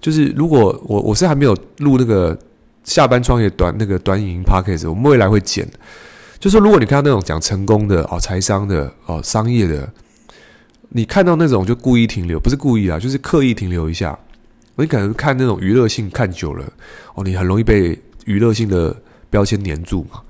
[0.00, 2.38] 就是如果我我是还没有录那个。
[2.86, 5.68] 下班创业短那个短影音 p o c a s t 我们未来会剪。
[6.38, 9.92] 就是如果你看到那种讲成功的哦，财商的哦，商业的，
[10.88, 14.18] 你看到那种就故意停留，不是故意啊，就是刻意停留一下。
[14.76, 16.64] 你可能看那种娱乐性看久了
[17.14, 18.94] 哦，你很容易被娱乐性的
[19.30, 20.20] 标签黏住嘛。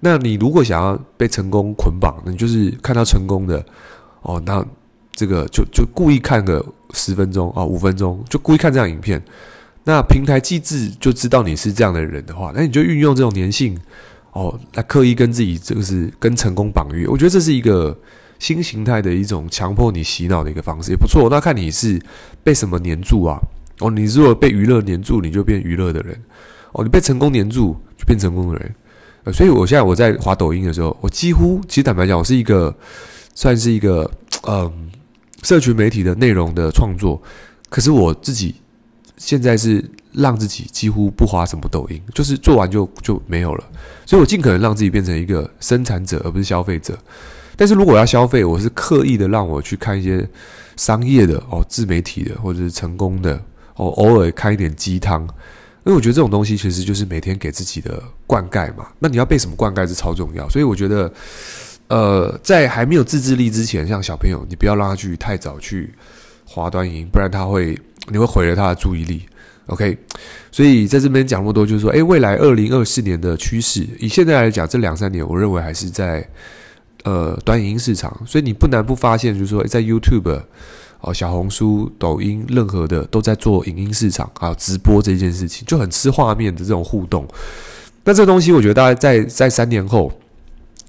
[0.00, 3.64] 那你如果想要被成功捆绑，你就是看到成功的
[4.22, 4.64] 哦，那
[5.12, 9.22] 这个就就故意看个十分钟啊，五分钟，就故意看这样影片。
[9.84, 13.78] 那平台机制就知道你是这样的人的话，那你就运用这种粘性
[14.32, 17.06] 哦，来刻意跟自己这个是跟成功绑约。
[17.06, 17.96] 我觉得这是一个
[18.42, 21.28] 新形态的一种强迫你洗脑的一个方式，也不错。
[21.30, 22.02] 那看你是
[22.42, 23.38] 被什么黏住啊？
[23.78, 26.12] 哦，你如果被娱乐黏住，你就变娱乐的人；
[26.72, 28.74] 哦，你被成功黏住，就变成功的人。
[29.22, 32.76] 呃，所以我现在我在滑抖音的时候，我几乎其实坦白讲，我是一个
[33.32, 34.10] 算是一个
[34.48, 34.90] 嗯，
[35.44, 37.22] 社群媒体的内容的创作，
[37.70, 38.56] 可是我自己。
[39.18, 43.64] 现在是让自己几乎不滑什么抖音，就是做完就就没有了。
[44.04, 46.98] 所以我尽可能让自己变成一个生产者，而不是消费者。
[47.56, 50.28] 但是如果要消费，我是刻意的让我去看一些
[50.76, 53.34] 商业的哦，自媒体的或者是成功的
[53.76, 55.22] 哦，偶尔看一点鸡汤。
[55.84, 58.86] 因为我觉得这种东西其实就是每天给自己的灌溉嘛。
[58.98, 60.48] 那你要被什么灌溉是超重要。
[60.48, 61.12] 所以我觉得，
[61.88, 65.92] 呃，在还没有自制力之前，像小朋友，你不要让他去太早去
[66.44, 67.78] 滑短影音，不然他会。
[68.08, 69.22] 你会毁了他的注意力
[69.66, 69.96] ，OK？
[70.50, 76.28] 所以在这边讲那么多，就是说，诶，未来二零二四年的趋势，以现在来讲，这两三年，我认为还是在
[77.04, 78.16] 呃短影音市场。
[78.26, 80.40] 所以你不难不发现，就是说，在 YouTube、
[81.00, 87.26] 哦小红书、抖音，任何的都在做影音市场，啊直播这件事情，就很吃画面的这种互动。
[88.04, 90.12] 那这个东西，我觉得大概在在三年后，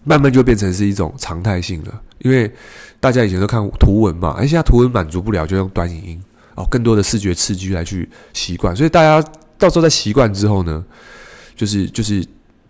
[0.03, 2.51] 慢慢就变成是一种常态性了，因为
[2.99, 6.21] 大家以前都看图文嘛，而现在图文满足不了，就用短影音。
[6.55, 10.85] 哦，更多的视觉刺激来去习惯，所以大家到时候在习惯之后呢，
[11.55, 12.23] 就是就是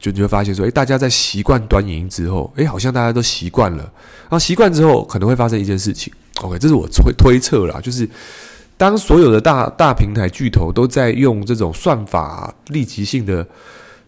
[0.04, 3.78] 就你会发现说，诶，大家在习惯短影音之后，诶，好像大家都习惯了。
[4.24, 6.12] 然后习惯之后，可能会发生一件事情。
[6.42, 8.06] OK，这是我推推测啦，就是
[8.76, 13.48] 当所有的大大平台巨头都在用这种算法立即性的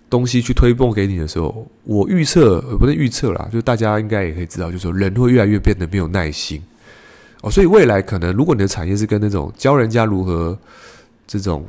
[0.10, 6.62] 东西去推播给你的时候，我预测，不是预测啦，就大家应该也可以知道，就是说人会越来越变得没有耐心。
[7.40, 10.60] 哦，所以未来可能，如果你的产业是跟那种教人家如何
[11.26, 11.66] 这种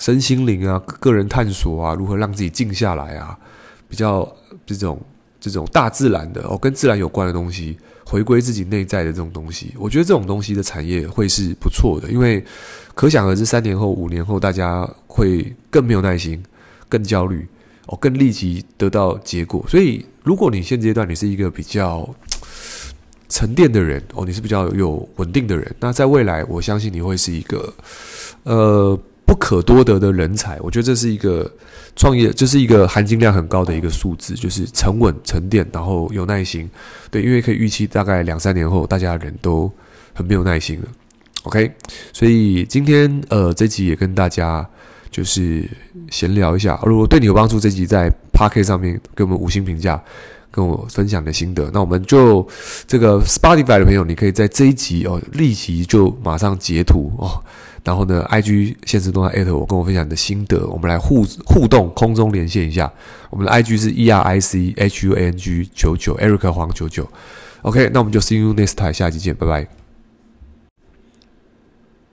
[0.00, 3.38] 身心灵啊、个人探索啊、如何让自己静下来啊，
[3.86, 4.26] 比较
[4.64, 4.98] 这种
[5.38, 12.42] 这种大自然的哦，跟自然有关的东西，回归自己内在的这种东西，我觉得这种东西的产业会是不错的，因为
[12.94, 16.42] 可想而知，三年后、五年后，大家会更没有耐心、
[16.88, 17.46] 更焦虑
[17.86, 19.62] 哦，更立即得到结果。
[19.68, 22.08] 所以，如果你现阶段你是一个比较。
[23.32, 25.76] 沉淀的人哦，你是比较有稳定的人。
[25.78, 27.72] 那在未来，我相信你会是一个
[28.42, 28.98] 呃
[29.30, 30.58] 不可多得的人才。
[30.60, 31.48] 我觉得这是一个
[31.94, 36.68] 创业，这、就是一个含金量很高的一个数字，就是沉稳、沉淀，然后有耐心。
[37.12, 39.70] 对，因为可以预期大概两三年后，大家的人都
[40.12, 40.88] 很没有耐心了。
[41.44, 41.70] OK，
[42.12, 44.68] 所以今天呃这集也跟大家
[45.12, 45.64] 就是
[46.10, 46.76] 闲聊一下。
[46.84, 50.02] 如果对你有帮助，这集在 Podcast 上面给我们五星评价。
[50.52, 52.44] 跟我分享的心得，那我们就
[52.84, 57.40] 这个 Spotify 的朋友，你可以在这一集哦，立即就马上截图哦，
[57.82, 62.92] 然后呢，IG 现实动态艾特我，跟我分享你的心得，我们来互互动，空中连线一下。
[63.30, 67.08] 我们的 IG 是 E R I C H U N G 九九，Eric 黄九九。
[67.62, 69.79] OK，那我们就 See you next time，下期见，拜拜。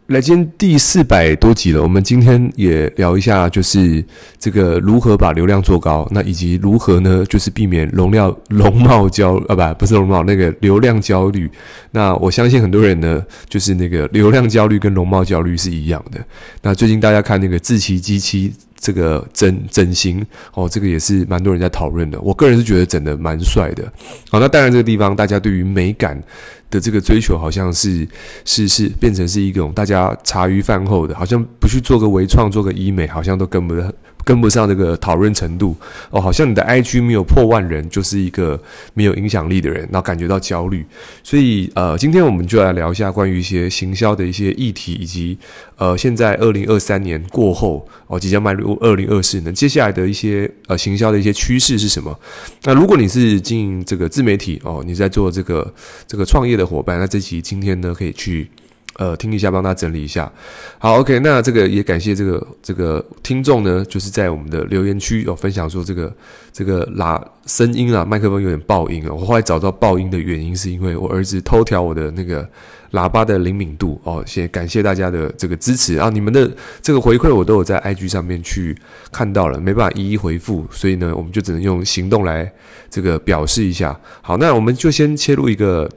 [0.08, 1.84] 来，今天第四百多集了。
[1.84, 4.02] 我们今天也聊一下，就是
[4.40, 11.52] 这个如何把流量做高，那以及如何呢，就是避免容量容貌焦啊，不，不是容貌，那个流量焦虑。
[11.92, 16.24] 那我相信很多人呢，就是那个流量焦虑跟容貌焦虑是一样的。
[16.62, 22.20] 那最近大家看那个志祺七七这个整整形哦，这个也是蛮多人在讨论的。
[22.22, 23.84] 我个人是觉得整的蛮帅的。
[24.30, 26.22] 好，那当然这个地方大家对于美感
[26.70, 28.08] 的这个追求，好像是
[28.46, 33.94] 是是变成是一种大家茶余饭后的，好像不去做个微创，做个医美，好像都跟不上。
[34.28, 35.74] 跟不上这个讨论程度
[36.10, 38.62] 哦，好像你的 IG 没有破万人，就是一个
[38.94, 40.86] 没有影响力的人，然后感觉到焦虑。
[41.24, 45.38] 所以呃，今天我们就来聊一下关于一些行销的一些议题，以及
[45.78, 52.20] 呃，现在二零二三年过后哦，即将迈入二零二四年，接下来的一些呃行销的一些趋势是什么？
[52.64, 55.74] 那如果你是经营这个自媒体哦，你在做这个
[56.06, 58.50] 这个创业的伙伴，那这期今天呢可以去。
[58.98, 60.32] 呃，听一下，帮他整理一下。
[60.80, 66.12] 好，OK，那这个也感谢这个这个听众呢，就是在我们的留言区有、哦、分享说这个
[66.52, 69.14] 这个喇声音啊，麦克风有点爆音啊。
[69.14, 72.48] 我后来找到爆音的原因，是因为我儿子偷调我的那个
[72.94, 74.24] 喇叭的灵敏度哦。
[74.26, 78.76] 先感谢大家的这个支持啊，你们的这个回馈我都有在 IG 上面去
[79.12, 82.52] 看到了，没办法一一回复，所以呢，我们就只能用行动来
[82.90, 83.96] 这个表示一下。
[84.22, 85.88] 好，那我们就先切入一个。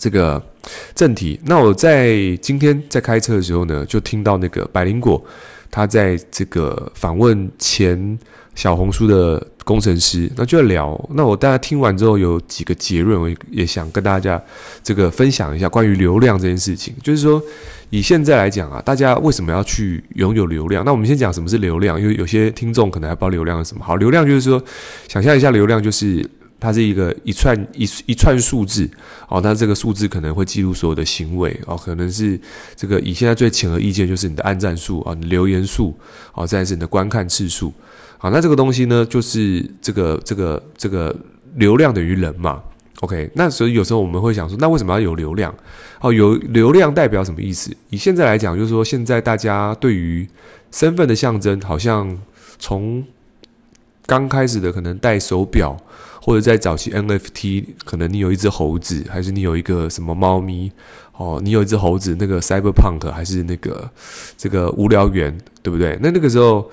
[0.00, 0.40] 这个
[0.94, 5.24] 正题，那我在今天在开车的时候呢，就听到那个百灵果，
[5.70, 8.18] 他在这个访问前
[8.54, 11.08] 小红书的工程师，那就在聊。
[11.14, 14.42] 那我大家听完之后有几个结论，我也想跟大家
[14.82, 16.92] 这个分享一下关于流量这件事情。
[17.02, 17.40] 就是说，
[17.90, 20.84] 以现在来讲啊，大家为什么要去拥有流量？
[20.84, 23.84] 那我们先讲什么是流量，因为有些听众可能还不知道流量是什么。
[23.84, 24.62] 好，流量就是说，
[25.06, 26.28] 想象一下，流量就是。
[26.60, 28.90] 它是一个一串一一串数字，
[29.28, 32.38] 哦，那这个数字可能会记录所有的行为，哦，可能是
[32.74, 35.96] 这个以现在最浅而易见就是你的按赞数啊，你留言数，
[36.34, 37.72] 哦，再是你的观看次数，
[38.18, 41.14] 好，那这个东西呢，就是这个这个这个
[41.54, 42.60] 流量等于人嘛
[43.02, 45.54] ，OK，那所以有时候我们会想说，那为什么要有流量？
[46.00, 47.70] 哦，有流量代表什么意思？
[47.90, 50.28] 以现在来讲，就是说现在大家对于
[50.72, 52.18] 身份的象征，好像
[52.58, 53.04] 从
[54.06, 55.76] 刚开始的可能戴手表。
[56.28, 60.70] 或者在早期 NFT，可能你有一只猴子，还是你有一个什么猫咪？
[61.16, 63.90] 哦，你有一只猴子，那个 Cyberpunk 还是那个
[64.36, 65.98] 这个无聊猿，对不对？
[66.02, 66.70] 那那个时候，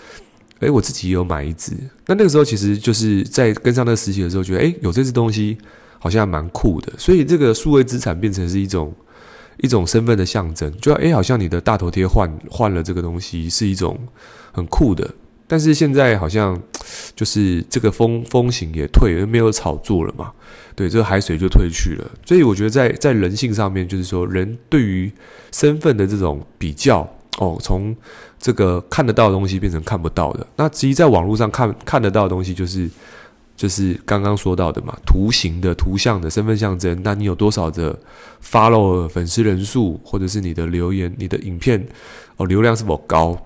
[0.59, 1.71] 诶，我自己也有买一只。
[2.05, 5.57] 那那个时候其实就是在跟上那个时期的时候，觉得诶，有这只东西
[5.99, 6.91] 好像蛮酷的。
[6.97, 8.93] 所以这个数位资产变成是一种
[9.61, 13.97] 一种身份的象征，就诶，好像你的大头贴换换了这个东西，是一种
[14.51, 15.09] 很酷的。
[15.47, 16.59] 但是现在好像
[17.15, 20.31] 就是这个风风行也退了，没有炒作了嘛。
[20.75, 22.11] 对，这个海水就退去了。
[22.25, 25.11] 所以我觉得在在人性上面，就是说人对于
[25.51, 27.95] 身份的这种比较哦，从
[28.37, 30.45] 这个看得到的东西变成看不到的。
[30.57, 32.89] 那其实在网络上看看得到的东西，就是
[33.55, 36.99] 就是刚刚说到的嘛，图形的、图像的身份象征。
[37.03, 37.97] 那你有多少的
[38.43, 41.87] follow 粉丝人数，或者是你的留言、你的影片
[42.35, 43.41] 哦，流量是否高？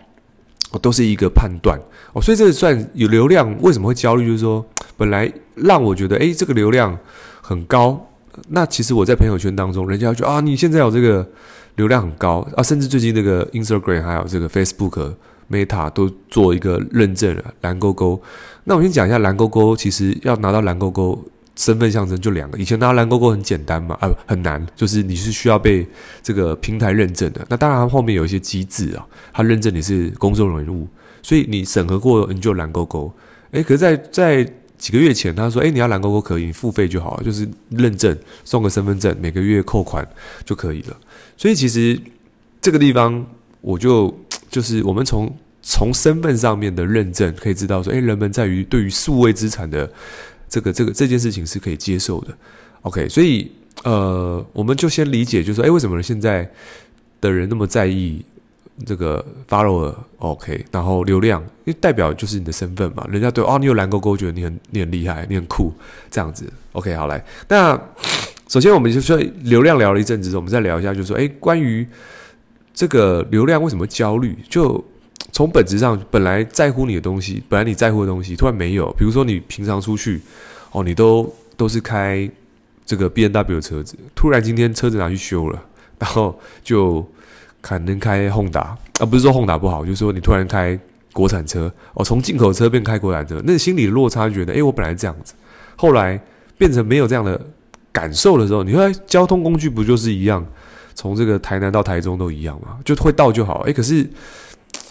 [0.71, 1.79] 哦，都是一个判断
[2.13, 4.27] 哦，所以这个算有流量，为什么会焦虑？
[4.27, 4.63] 就是说，
[4.95, 6.97] 本来让我觉得，诶，这个流量
[7.41, 8.07] 很高，
[8.49, 11.27] 那其实我在朋友圈当中，人家就啊，你现在有这个
[11.75, 15.13] 流量很高啊，甚至最近那个 Instagram 还有这个 Facebook
[15.49, 18.21] Meta 都做一个认证了蓝勾勾。
[18.65, 21.25] 那我先讲一下蓝勾勾，其实要拿到蓝勾勾。
[21.59, 25.85] 身份象征就两个，以前拿蓝勾勾很简单嘛，啊，很难，就是你是需要被
[26.23, 27.45] 这个平台认证的。
[27.49, 30.87] 那当然后面有一些机制啊，它认证你是公众人物，
[31.21, 33.13] 所以你审核过你就蓝勾勾。
[33.51, 40.07] 诶，可是在在几个月前，他说，诶，你要蓝勾勾可以，你付费就好了，就是认证送个身份证，每个月扣款
[40.45, 40.95] 就可以了。
[41.35, 41.99] 所以其实
[42.61, 43.25] 这个地方，
[43.59, 44.17] 我就
[44.49, 45.29] 就是我们从
[45.61, 49.91] 从身份上面的认证可以知道说，诶，人们在于对于数位资产的。
[50.49, 52.35] 这个这个这件事情是可以接受的
[52.81, 53.51] ，OK，所以
[53.83, 56.49] 呃，我们就先理解，就是说，哎，为什么现在
[57.21, 58.25] 的人那么在意
[58.85, 65.71] 这个 follower，OK，然后流量，因为代表就是你的身份嘛，人家对哦，你有蓝勾勾，觉得你很你很厉害，你很酷，
[66.09, 67.79] 这样子，OK，好来，那
[68.47, 71.87] 首先我们就说流量聊了一阵子，我们再聊一下，就是说，哎，关于
[72.73, 74.83] 这个流量为什么焦虑，就。
[75.31, 78.91] 从本质上，本来在乎你的东西，本来你在乎的东西，突然没有。
[78.97, 80.19] 比如说，你平常出去，
[80.71, 82.29] 哦，你都都是开
[82.85, 85.61] 这个 BMW 的车子，突然今天车子拿去修了，
[85.97, 87.07] 然后就
[87.61, 90.77] 可能开 Honda，啊，不是说混打不好，就是说你突然开
[91.13, 95.33] 国产车，哦，从进口车变开国产车，那心里落差觉得，诶，我本来这样子，
[95.75, 96.19] 后来
[96.57, 97.39] 变成没有这样的
[97.91, 100.45] 感受的时候，你说交通工具不就是一样，
[100.95, 102.79] 从这个台南到台中都一样嘛？
[102.83, 104.09] 就会到就好，诶，可是。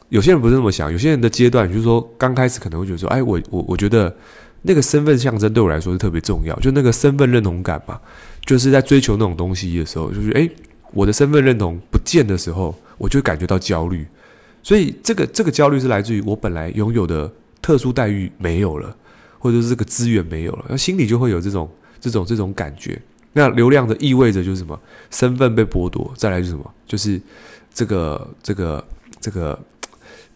[0.08, 4.14] 有些人不是这么想，有些人的阶段就是说，刚开始可能会觉得说，哎，我我我觉得
[4.62, 8.00] 那个身份象征对我来说是特别重要，就那个身份认同感嘛，
[8.44, 10.48] 就是在追求那种东西的时候，就是哎，
[10.92, 14.06] 我的身份认同不见的时候，我就感觉到焦虑。
[14.62, 17.30] 所以这个这个焦虑是来自于我本来拥有的
[17.62, 18.94] 特殊待遇没有了，
[19.38, 23.00] 或者是这个资源没有了，那心里就会有这种这种这种感觉。
[23.34, 24.78] 那流量的意味着就是什么？
[25.10, 26.74] 身份被剥夺，再来就是什么？
[26.86, 27.20] 就是
[27.72, 28.84] 这个这个
[29.20, 29.58] 这个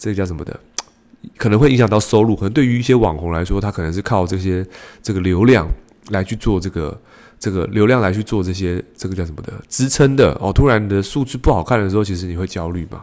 [0.03, 0.59] 这个叫什么的？
[1.38, 2.34] 可能会影响到收入。
[2.34, 4.66] 可能对于一些网红来说，他可能是靠这些
[5.00, 5.68] 这个流量
[6.09, 7.00] 来去做这个
[7.38, 10.36] 这个流量来去做这些这个叫什么的支撑的。
[10.40, 13.00] 哦，突然的数字不好看的时候，其实你会焦虑嘛，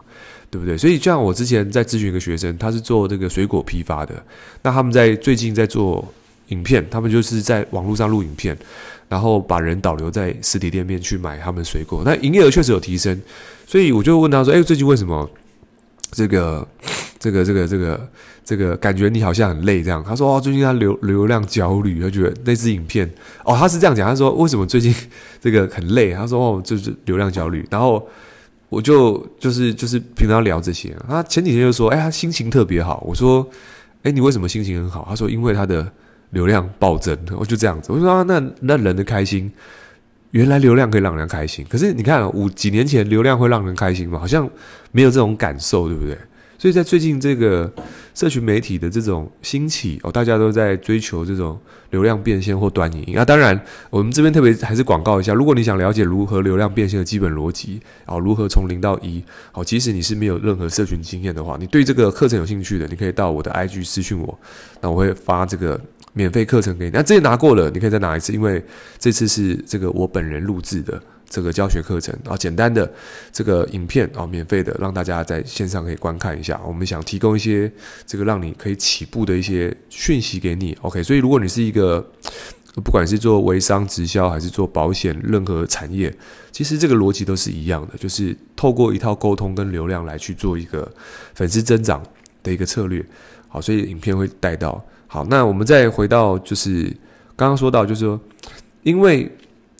[0.50, 0.76] 对不对？
[0.76, 4.22] 所以，像我之前在咨询一个学生，他是做这个水果批发的，
[4.60, 6.06] 那他们在最近在做
[6.48, 8.54] 影片，他们就是在网络上录影片，
[9.08, 13.18] 然后把人导流在实体店面去买他们水果，那营业额确实有提升。
[13.66, 15.30] 所以我就问他说：“哎，最近为什么
[16.10, 16.66] 这个？”
[17.20, 18.10] 这个这个这个
[18.42, 20.02] 这个感觉你好像很累这样。
[20.02, 23.06] 他说哦，最近他流流量焦虑，他觉得那支影片
[23.44, 24.08] 哦，他是这样讲。
[24.08, 24.94] 他说为什么最近
[25.38, 26.14] 这个很累？
[26.14, 27.62] 他说哦，就是流量焦虑。
[27.70, 28.08] 然后
[28.70, 30.96] 我就就是就是平常聊这些。
[31.06, 33.04] 他前几天就说，哎，他心情特别好。
[33.06, 33.46] 我说，
[34.02, 35.04] 哎，你为什么心情很好？
[35.06, 35.86] 他说因为他的
[36.30, 37.14] 流量暴增。
[37.36, 37.92] 我就这样子。
[37.92, 39.52] 我说啊，那那人的开心，
[40.30, 41.64] 原来流量可以让人开心。
[41.68, 44.18] 可是你看五几年前流量会让人开心吗？
[44.18, 44.48] 好像
[44.92, 46.16] 没有这种感受，对不对？
[46.58, 47.72] 所以在最近这个
[48.14, 51.58] 社群媒体的这种兴起哦，大家都在追求这种
[51.88, 53.24] 流量变现或短影音啊。
[53.24, 53.58] 当然，
[53.88, 64.38] 我们这边特别还是广告一下，如果你想了解如何流量变现的基本逻辑啊，如何从零到一，好，即使你是没有任何社群经验的话，你对这个课程有兴趣的，你可以到我的 IG 私讯我，
[64.82, 65.80] 那我会发这个
[66.12, 66.90] 免费课程给你。
[66.92, 68.64] 那之前拿过了，你可以再拿一次，因为
[68.98, 71.00] 这次是这个我本人录制的。
[71.32, 72.92] 这个教学课程啊，简单的
[73.30, 76.60] 这个影片啊，免费的，让大家在线上可以观看一下。
[76.66, 77.70] 我们想提供一些
[78.04, 80.76] 这个让你可以起步的一些讯息给你。
[80.80, 82.04] OK，所以如果你是一个
[82.82, 86.12] 不管是做微商直销还是做保险，任何产业，
[86.50, 90.92] 其实这个逻辑都是一样的，就是透过一套沟通跟流量来去做一个
[91.34, 92.02] 粉丝增长
[92.42, 93.06] 的一个策略。
[93.50, 94.82] 好，所以影片会带到。
[95.06, 96.84] 好，那我们再回到就是
[97.36, 98.18] 刚刚说到，就是说
[98.84, 99.30] 因为。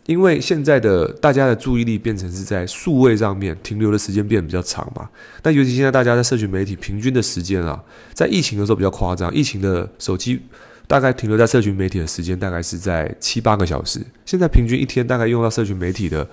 [0.06, 5.08] 因为现在的大家的注意力变成是在数位上面停留的时间变得比较长嘛，
[5.40, 7.80] 但尤其现在大家在社群媒体平均的时间啊，
[8.12, 10.40] 在疫情的时候比较夸张，疫情的手机
[10.88, 16.26] 大概停留在社群媒体的时间大概是在七八个小时，现在平均一天大概用到社群媒体的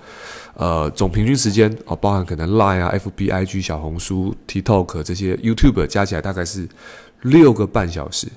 [0.54, 6.66] 呃总平均时间哦，包含可能 Line 啊、FB、IG、小红书、TikTok 这些 YouTube 加起来大概是
[7.22, 8.28] 六个半小时。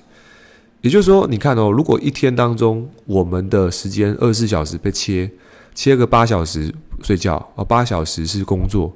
[0.80, 5.30] 也就是说，你看哦，如果一天当中我们的时间二十四小时被切，
[5.76, 6.74] 切个八小时
[7.04, 8.92] 睡觉哦，八小时是工作，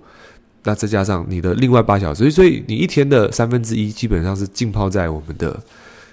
[0.64, 5.56] 那再加上你的另外八小时，所以你一天的三分之一基本上是浸泡在我们的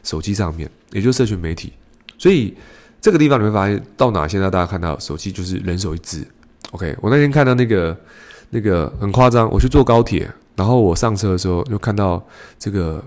[0.04, 1.74] 手机上面，也就是社群媒体。
[2.20, 2.56] 所以
[3.02, 6.24] 这个地方你会发现，到哪现在大家看到手机就是人手一支。
[6.70, 7.98] OK，我那天看到那个
[8.52, 12.24] 那个很夸张，我去坐高铁，然后我上车的时候就看到
[12.60, 13.04] 这个。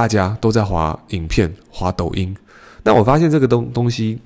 [0.00, 2.34] 大家都在滑影片、滑抖音，
[2.84, 4.18] 那我发现这个东东西，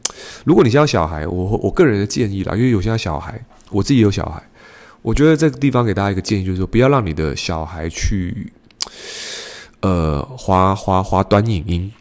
[0.44, 4.40] 如果你像小孩，我我个人的建议啦，因为有些小孩，我自己有小孩，
[5.02, 8.52] 我觉得这个地方给大家一个建议，就是说不要让你的小孩去，
[9.80, 11.92] 呃，滑滑滑短影音。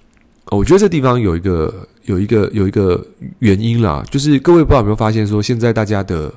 [0.51, 3.03] 我觉得这地方有一个有一个有一个
[3.39, 6.31] 原因啦，就是各位不知道有没有发现，说现在大家的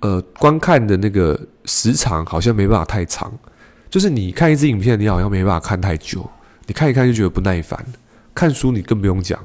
[0.00, 3.30] 呃观看的那个时长好像没办法太长，
[3.90, 6.26] 就是你看一支影片，你好像没办法看太久。
[6.66, 7.78] 你看一看就觉得不耐烦，
[8.34, 9.38] 看书你更不用讲，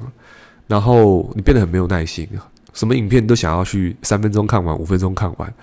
[0.66, 2.28] 然后你变得很没有耐心，
[2.72, 5.54] 什么影片都想要去三分钟看完，五分钟看完。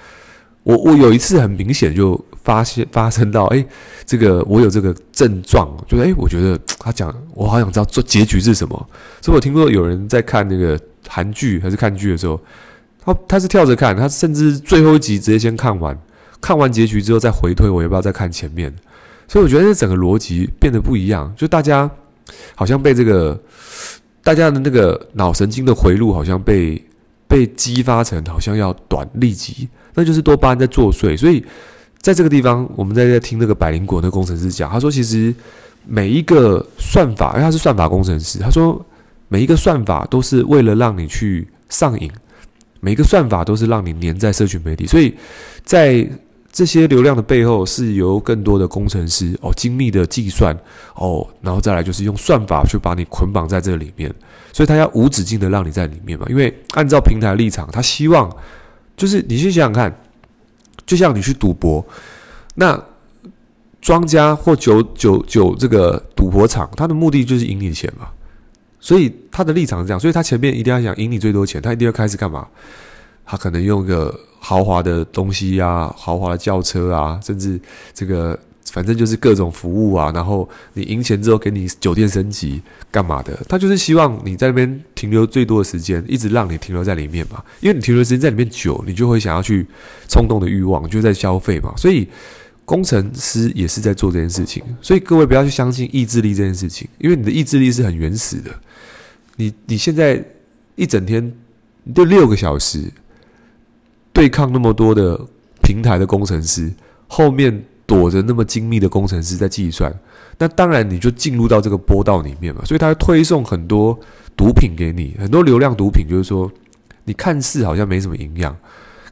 [0.63, 3.65] 我我有一次很明显就发现发生到，哎，
[4.05, 8.89] 这个我有这个症状，就是哎，我觉得他讲，我好想知道做结局是什么。
[9.21, 12.39] 所以我听说有人在看那个韩剧还是看剧的时候，
[13.03, 15.97] 他他是跳着看，他甚至最后一集直接先看完，
[16.41, 18.75] 看完结局之后再回推，我要不要再看前面？
[19.29, 21.89] 所以我觉得这整个逻辑变得不一样，就大家
[22.55, 23.39] 好像被这个
[24.23, 26.83] 大家的那个脑神经的回路好像被
[27.27, 31.15] 被激发成好像要短立即，那就是多巴胺在作祟。
[31.15, 31.45] 所以
[31.99, 35.31] 在这个地方，我们在在听那个百灵果那个工程师讲，他说其实
[35.85, 38.83] 每一个算法，因为他是算法工程师，他说
[39.27, 42.11] 每一个算法都是为了让你去上瘾，
[42.79, 45.15] 每一个算法都是让你黏在社群媒体，所以
[45.63, 46.09] 在。
[46.51, 50.57] 这些流量的背后是由更多的工程师哦，精密的计算
[50.95, 54.13] 哦，然后再来就是用算法去把你捆绑在这里面，
[54.51, 56.25] 所以他要无止境的让你在里面嘛。
[56.27, 58.35] 因为按照平台立场，他希望
[58.97, 60.01] 就是你去想想看，
[60.87, 61.85] 就像你去赌博，
[62.55, 62.83] 那
[63.79, 68.07] 庄家或九九九这个赌博场，他的目的就是赢你钱嘛。
[68.79, 72.47] 所以他的立场是这样，所以他前面一定要想赢你最多钱，他一定要开始干嘛？
[73.23, 74.19] 他可能用个。
[74.39, 77.59] 豪华的东西呀、啊，豪华的轿车啊，甚至
[77.93, 78.37] 这个
[78.71, 82.61] 反正就是各种服务啊，然后你赢钱之后给你酒店升级
[82.91, 83.37] 干嘛的？
[83.49, 87.43] 他就是希望你在那边停留最多的时间，一直让你停留在里面嘛。
[87.59, 89.65] 因为你停留时间在里面久，你就会想要去
[90.07, 91.73] 冲动的欲望，就在消费嘛。
[91.75, 92.07] 所以
[92.63, 94.63] 工程师也是在做这件事情。
[94.81, 98.51] 所以各位不要去相信意志力这件事情，因为你的意志力是很原始的。
[99.35, 100.23] 你你现在
[100.75, 101.33] 一整天
[101.95, 102.83] 就六个小时
[104.19, 105.17] 对抗那么多的
[105.61, 106.69] 平台的工程师，
[107.07, 107.63] 后面。
[107.89, 109.91] 躲着那么精密的工程师在计算，
[110.37, 112.61] 那当然你就进入到这个波道里面嘛。
[112.63, 113.99] 所以他推送很多
[114.37, 116.47] 毒品给你，很多流量毒品，就是说
[117.05, 118.55] 你看似好像没什么营养，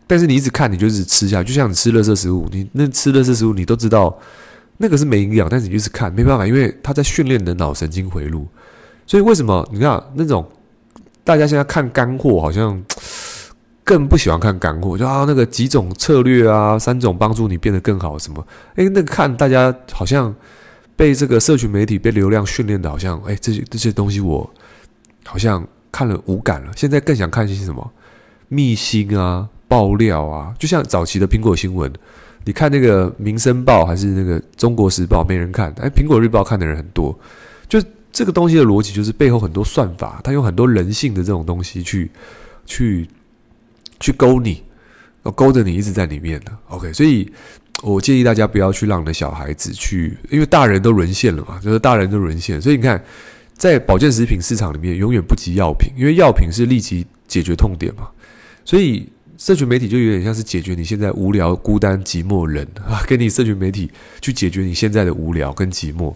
[0.06, 4.16] 但是你一直看，你就一直吃下去，就像你吃垃圾食物，你那吃垃圾食物，你都知道
[4.78, 8.48] 那个是没营养，但是你就是看，没办法，因为他在训练你的脑神经回路。
[9.08, 10.48] 所以为什么你看那种
[11.24, 12.80] 大家现在看干货，好像？
[13.88, 18.46] 更不喜欢看干货，就啊那个几种策略啊，三种帮助你变得更好什么？
[18.76, 20.36] 诶，那个看大家好像
[20.98, 24.54] 被这个社群媒体被流量训练的，好像诶，这些这些东西我
[25.24, 26.72] 好像看了无感了。
[26.76, 27.90] 现在更想看一些什么
[28.50, 31.90] 秘辛啊、爆料啊，就像早期的苹果新闻，
[32.44, 37.18] 你看那个民生报还是那个中国时报，没人看，诶，苹果日报看的人很多。
[37.70, 37.82] 就
[38.12, 42.12] 这个东西的逻辑，就是背后很多算法，它用很多人性的这种东西去
[42.66, 43.10] 去。
[44.00, 44.64] 去勾你，
[45.36, 46.52] 勾着你一直在里面的。
[46.70, 47.30] OK，所以
[47.84, 52.62] 我建议大家不要去让你的小孩子去，因为大人都沦陷了嘛，就是大人都沦陷。
[52.62, 53.04] 所以你看，
[53.54, 58.08] 在保健食品市场里面，永远不及药品，因为药品是立即解决痛点嘛。
[58.66, 63.92] 所以社群媒体就有点像是解决你现在无聊、孤单、寂寞人啊，给 你社群媒体
[64.22, 66.14] 去解决你现在的无聊跟寂寞。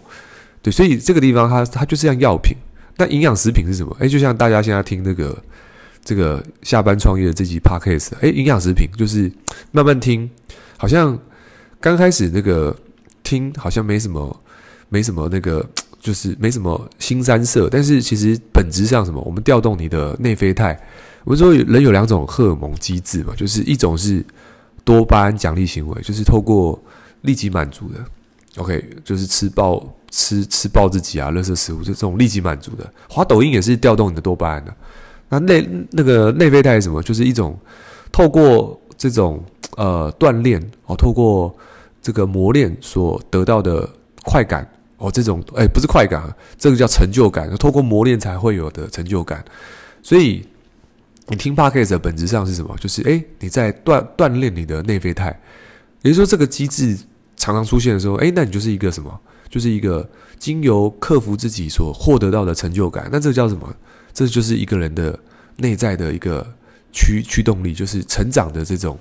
[0.62, 2.56] 对，所以这个地方它它就是像药品。
[2.96, 3.96] 那营养食品是什么？
[4.00, 5.36] 诶，就像大家现在听那个。
[6.04, 9.30] 这个下班创业的这集 podcast，哎，营养食品就是
[9.70, 10.28] 慢慢听，
[10.76, 11.18] 好像
[11.80, 12.76] 刚开始那个
[13.22, 14.42] 听好像没什么，
[14.88, 15.64] 没什么那个，
[16.00, 20.78] 就是没什么新三色，但是其实本质上什么，我们调动你的内啡肽。
[21.24, 24.24] 我们说人有两种荷尔蒙机制嘛，就是一种是
[24.82, 26.76] 多巴胺奖励行为，就是透过
[27.20, 28.04] 立即满足的
[28.56, 32.92] ，OK，就是吃爆吃吃爆自己啊，垃圾食物，就这种立即满足的。
[33.08, 34.76] 滑抖音也是调动你的多巴胺的。
[35.32, 37.02] 那内那个内啡肽是什么？
[37.02, 37.58] 就是一种
[38.12, 39.42] 透过这种
[39.78, 41.56] 呃锻炼哦，透过
[42.02, 43.88] 这个磨练所得到的
[44.24, 46.22] 快感哦，这种哎不是快感，
[46.58, 49.42] 这个叫成就感，透过磨练才会有的成就感。
[50.02, 50.46] 所以
[51.28, 52.76] 你听 Podcast 的本质上是什么？
[52.78, 55.40] 就是哎你在锻锻炼你的内啡肽，
[56.02, 56.94] 也就是说这个机制
[57.36, 59.18] 常常出现的时候，哎那你就是一个什么？
[59.48, 60.06] 就是一个
[60.38, 63.08] 经由克服自己所获得到的成就感。
[63.10, 63.74] 那这个叫什么？
[64.12, 65.18] 这就是一个人的
[65.56, 66.46] 内在的一个
[66.92, 68.98] 驱驱动力，就是成长的这种、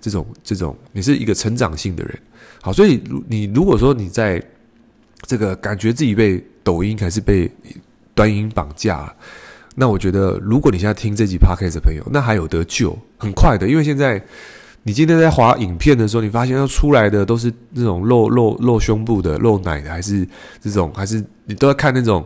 [0.00, 0.76] 这种、这种。
[0.92, 2.18] 你是一个成长性的人，
[2.60, 4.40] 好，所以你如果说你在
[5.22, 7.50] 这个感觉自己被抖音还是被
[8.14, 9.12] 端音绑架，
[9.74, 14.22] 那我觉得如果你现在听这集 podcast 的朋友，那还有得救，很快的，因为现在
[14.84, 20.26] 你今天在滑影片的时候，你发现要出来的都是那种露露露胸部的、露奶的，还是
[20.60, 22.24] 这种，还是你都要看那种。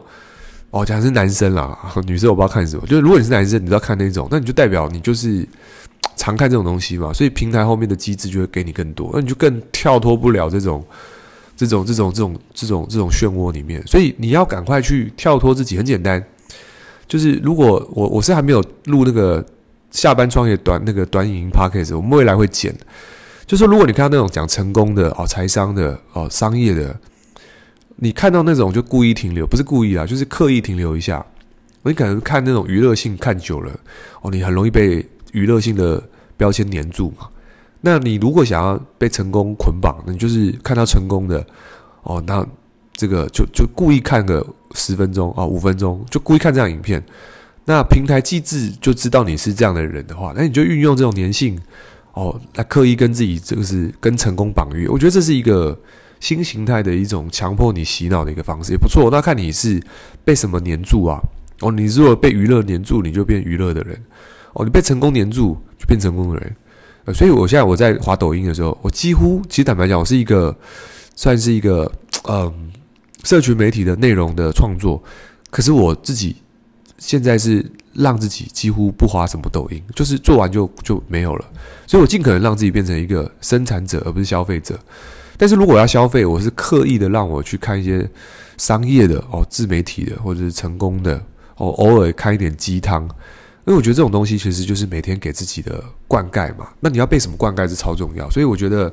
[0.76, 2.86] 哦，假如是男生啦， 女生我不知道看什么。
[2.86, 5.46] 就是如果你是男生，你都要看那种，那你就代表你就是
[6.16, 7.12] 常看这种东西嘛。
[7.14, 10.84] 所以平台后面的机制就会给你更多，那你就更跳脱不了这种、
[11.56, 13.82] 这种、这种、这种、这种、这种漩涡里面。
[13.86, 16.22] 所以你要赶快去跳脱自己，很简单，
[17.08, 19.42] 就是如果我我是还没有录那个
[19.90, 22.76] 下班创业短那个短影音 podcast，我们未来会剪。
[23.46, 26.94] 就是说如果你看到那种讲成功的哦，财商的哦，商业的。
[27.98, 31.24] 你看到那种就故意停留，不是故意啊，就是刻意停留一下。
[31.82, 33.72] 你可能看那种娱乐性看久了，
[34.20, 36.02] 哦，你很容易被娱乐性的
[36.36, 37.28] 标签黏住嘛。
[37.80, 41.46] 那你如果想要被成功捆绑，你就是看到成功的，
[42.02, 42.46] 哦，那
[42.92, 47.02] 这个就就故意看个十分钟啊，五分钟，就故意看这样影片。
[47.64, 51.58] 那平台机制就知道你是这样的人的话，那你就运用这种粘性，
[52.12, 54.86] 哦，来刻意跟自己这个是跟成功绑约。
[54.88, 55.78] 我觉得这是一个。
[56.20, 59.08] 新形态的一种强迫你洗脑的一个方式也不错。
[59.10, 59.82] 那看你是
[60.24, 61.20] 被什么黏住啊？
[61.60, 63.96] 哦，你如果被娱乐黏住，你就变娱乐的人；
[64.52, 66.56] 哦，你被成功黏住，就变成功的人。
[67.06, 70.54] 呃，所以我现在我在滑抖音的时候，我几乎其实坦白讲，我是一个
[71.14, 71.90] 算是一个
[72.28, 72.70] 嗯，
[73.24, 75.02] 社群媒体的内容的创作。
[75.50, 76.36] 可是我自己
[76.98, 77.64] 现在是
[77.94, 81.44] 让自己几乎不滑什么抖音，就是做完就就没有了。
[81.86, 84.78] 所以我尽可能让自己变成一个生产者，而不是消费者。
[85.38, 88.08] 但是如果要消费，我是刻意的让我去看一些
[88.56, 91.16] 商业的哦，自媒体的或者是成功的
[91.56, 96.68] 哦，偶尔看一点鸡汤，因为我觉得这种东西其实就是每天给自己的灌溉嘛。
[96.80, 98.92] 那你要被什么灌溉是超重要，所以我觉得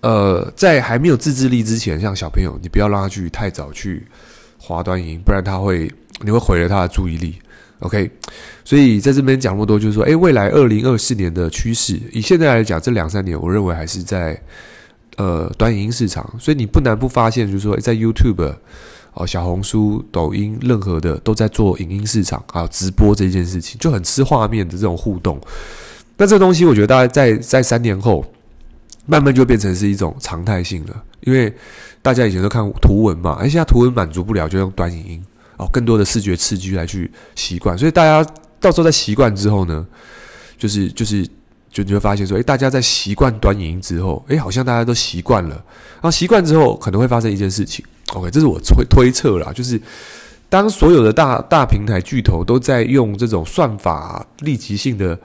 [0.00, 4.06] 呃，在还没有自制力之前，像小朋友，你不要让他去太早去
[4.58, 5.92] 划端营，不然他会
[6.22, 7.38] 你会毁了他的注意力。
[7.80, 8.10] OK，
[8.64, 14.36] 所以在这边讲那么多，就是说，诶，未来二零二四年的趋势，以现在来讲，这两三年，我认为还是在
[15.18, 16.26] 呃短影音市场。
[16.40, 18.54] 所以你不难不发现，就是说，在 YouTube、
[19.12, 25.38] 哦小红书、抖音，任何的都在做影音市场啊，直播这件事情就很吃画面的这种互动。
[26.16, 28.24] 那这东西，我觉得大概在在三年后，
[29.04, 31.54] 慢慢就变成是一种常态性了，因为
[32.00, 35.24] 大家以前都看图文嘛，而现在图文满足不了，就用短影音。
[35.58, 38.24] 哦，更多的视觉刺激来去习惯，所以大家
[38.60, 39.84] 到时候在习惯之后呢，
[40.56, 41.26] 就是就是
[41.78, 45.50] 就你会发现说，诶，大家在习惯短影音之后，诶，好像大家都习惯了。
[45.50, 47.84] 然后习惯之后，可能会发生一件事情。
[48.14, 49.80] OK，这是我推推测啦，就是
[50.48, 55.16] 当所有的大大平台巨头都在用这种算法立即性的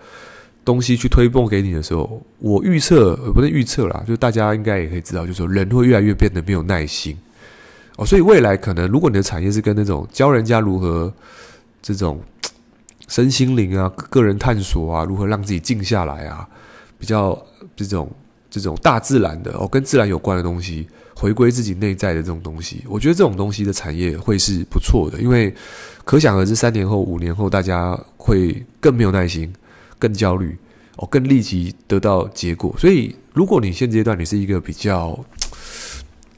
[0.64, 7.18] 东西去推播给你的时候，我预测，不是预测啦，就大家应该也可以知道，就是说人会越来越变得没有耐心。
[7.96, 11.12] 哦，所以未来可能，如果你的产业是跟那种教人家如何
[11.82, 12.22] 这种
[13.08, 16.48] 身心灵啊、个人探索啊、如何让自己静下来啊，
[16.98, 17.40] 比较
[17.76, 18.10] 这种
[18.50, 25.54] 这种大自然的哦，跟自然有关的东西，回归自己内在的这种东西，我觉得这种东西的产业会是不错的，因为
[26.06, 29.52] 可想而知，三年后、五年后，大家会更没有耐心、
[29.98, 30.58] 更焦虑
[30.98, 32.76] 哦，更立即得到结果。
[32.78, 35.18] 所以，如果你现阶段你是一个比较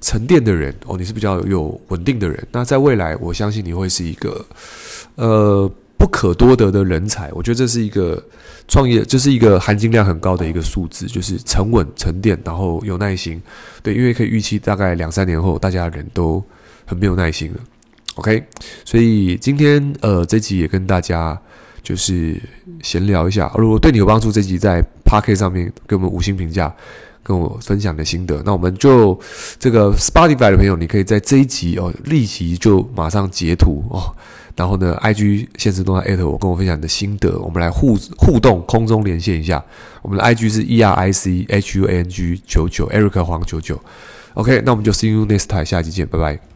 [0.02, 2.48] 沉淀的人哦，你是比较有稳定的人。
[2.52, 4.46] 那在未来，我相信你会是一个
[5.16, 5.70] 呃
[6.06, 7.32] 不可多得的人才。
[7.34, 8.24] 我觉得这是一个
[8.68, 13.42] 创业，这、就是一个含金量很高的一个数字，就是沉稳、沉淀，然后有耐心。
[13.82, 16.44] 对，因为可以预期大概两三年后，大家人都
[16.86, 17.60] 很没有耐心了。
[18.18, 18.44] OK，
[18.84, 21.36] 所以今天呃这集也跟大家
[21.82, 22.40] 就是
[22.84, 23.52] 闲聊一下。
[23.58, 26.72] 如果对你有帮助，这集在 Podcast 上面给我们五星评价。
[27.28, 29.20] 跟我分享的心得，那我们就
[29.58, 34.14] 这个 Spotify 的朋友，你可以在这一集哦，立即就马上截图哦，
[34.56, 39.64] 然后呢，IG 现实动态艾特我，跟我分享你的心得，我们来互互动，空中连线一下。
[40.02, 43.80] 我们的 IG 是 E R I C H U A N G 九九，Eric 黄九九。
[44.36, 46.55] OK，那我们就 See you next time，下期见，拜拜。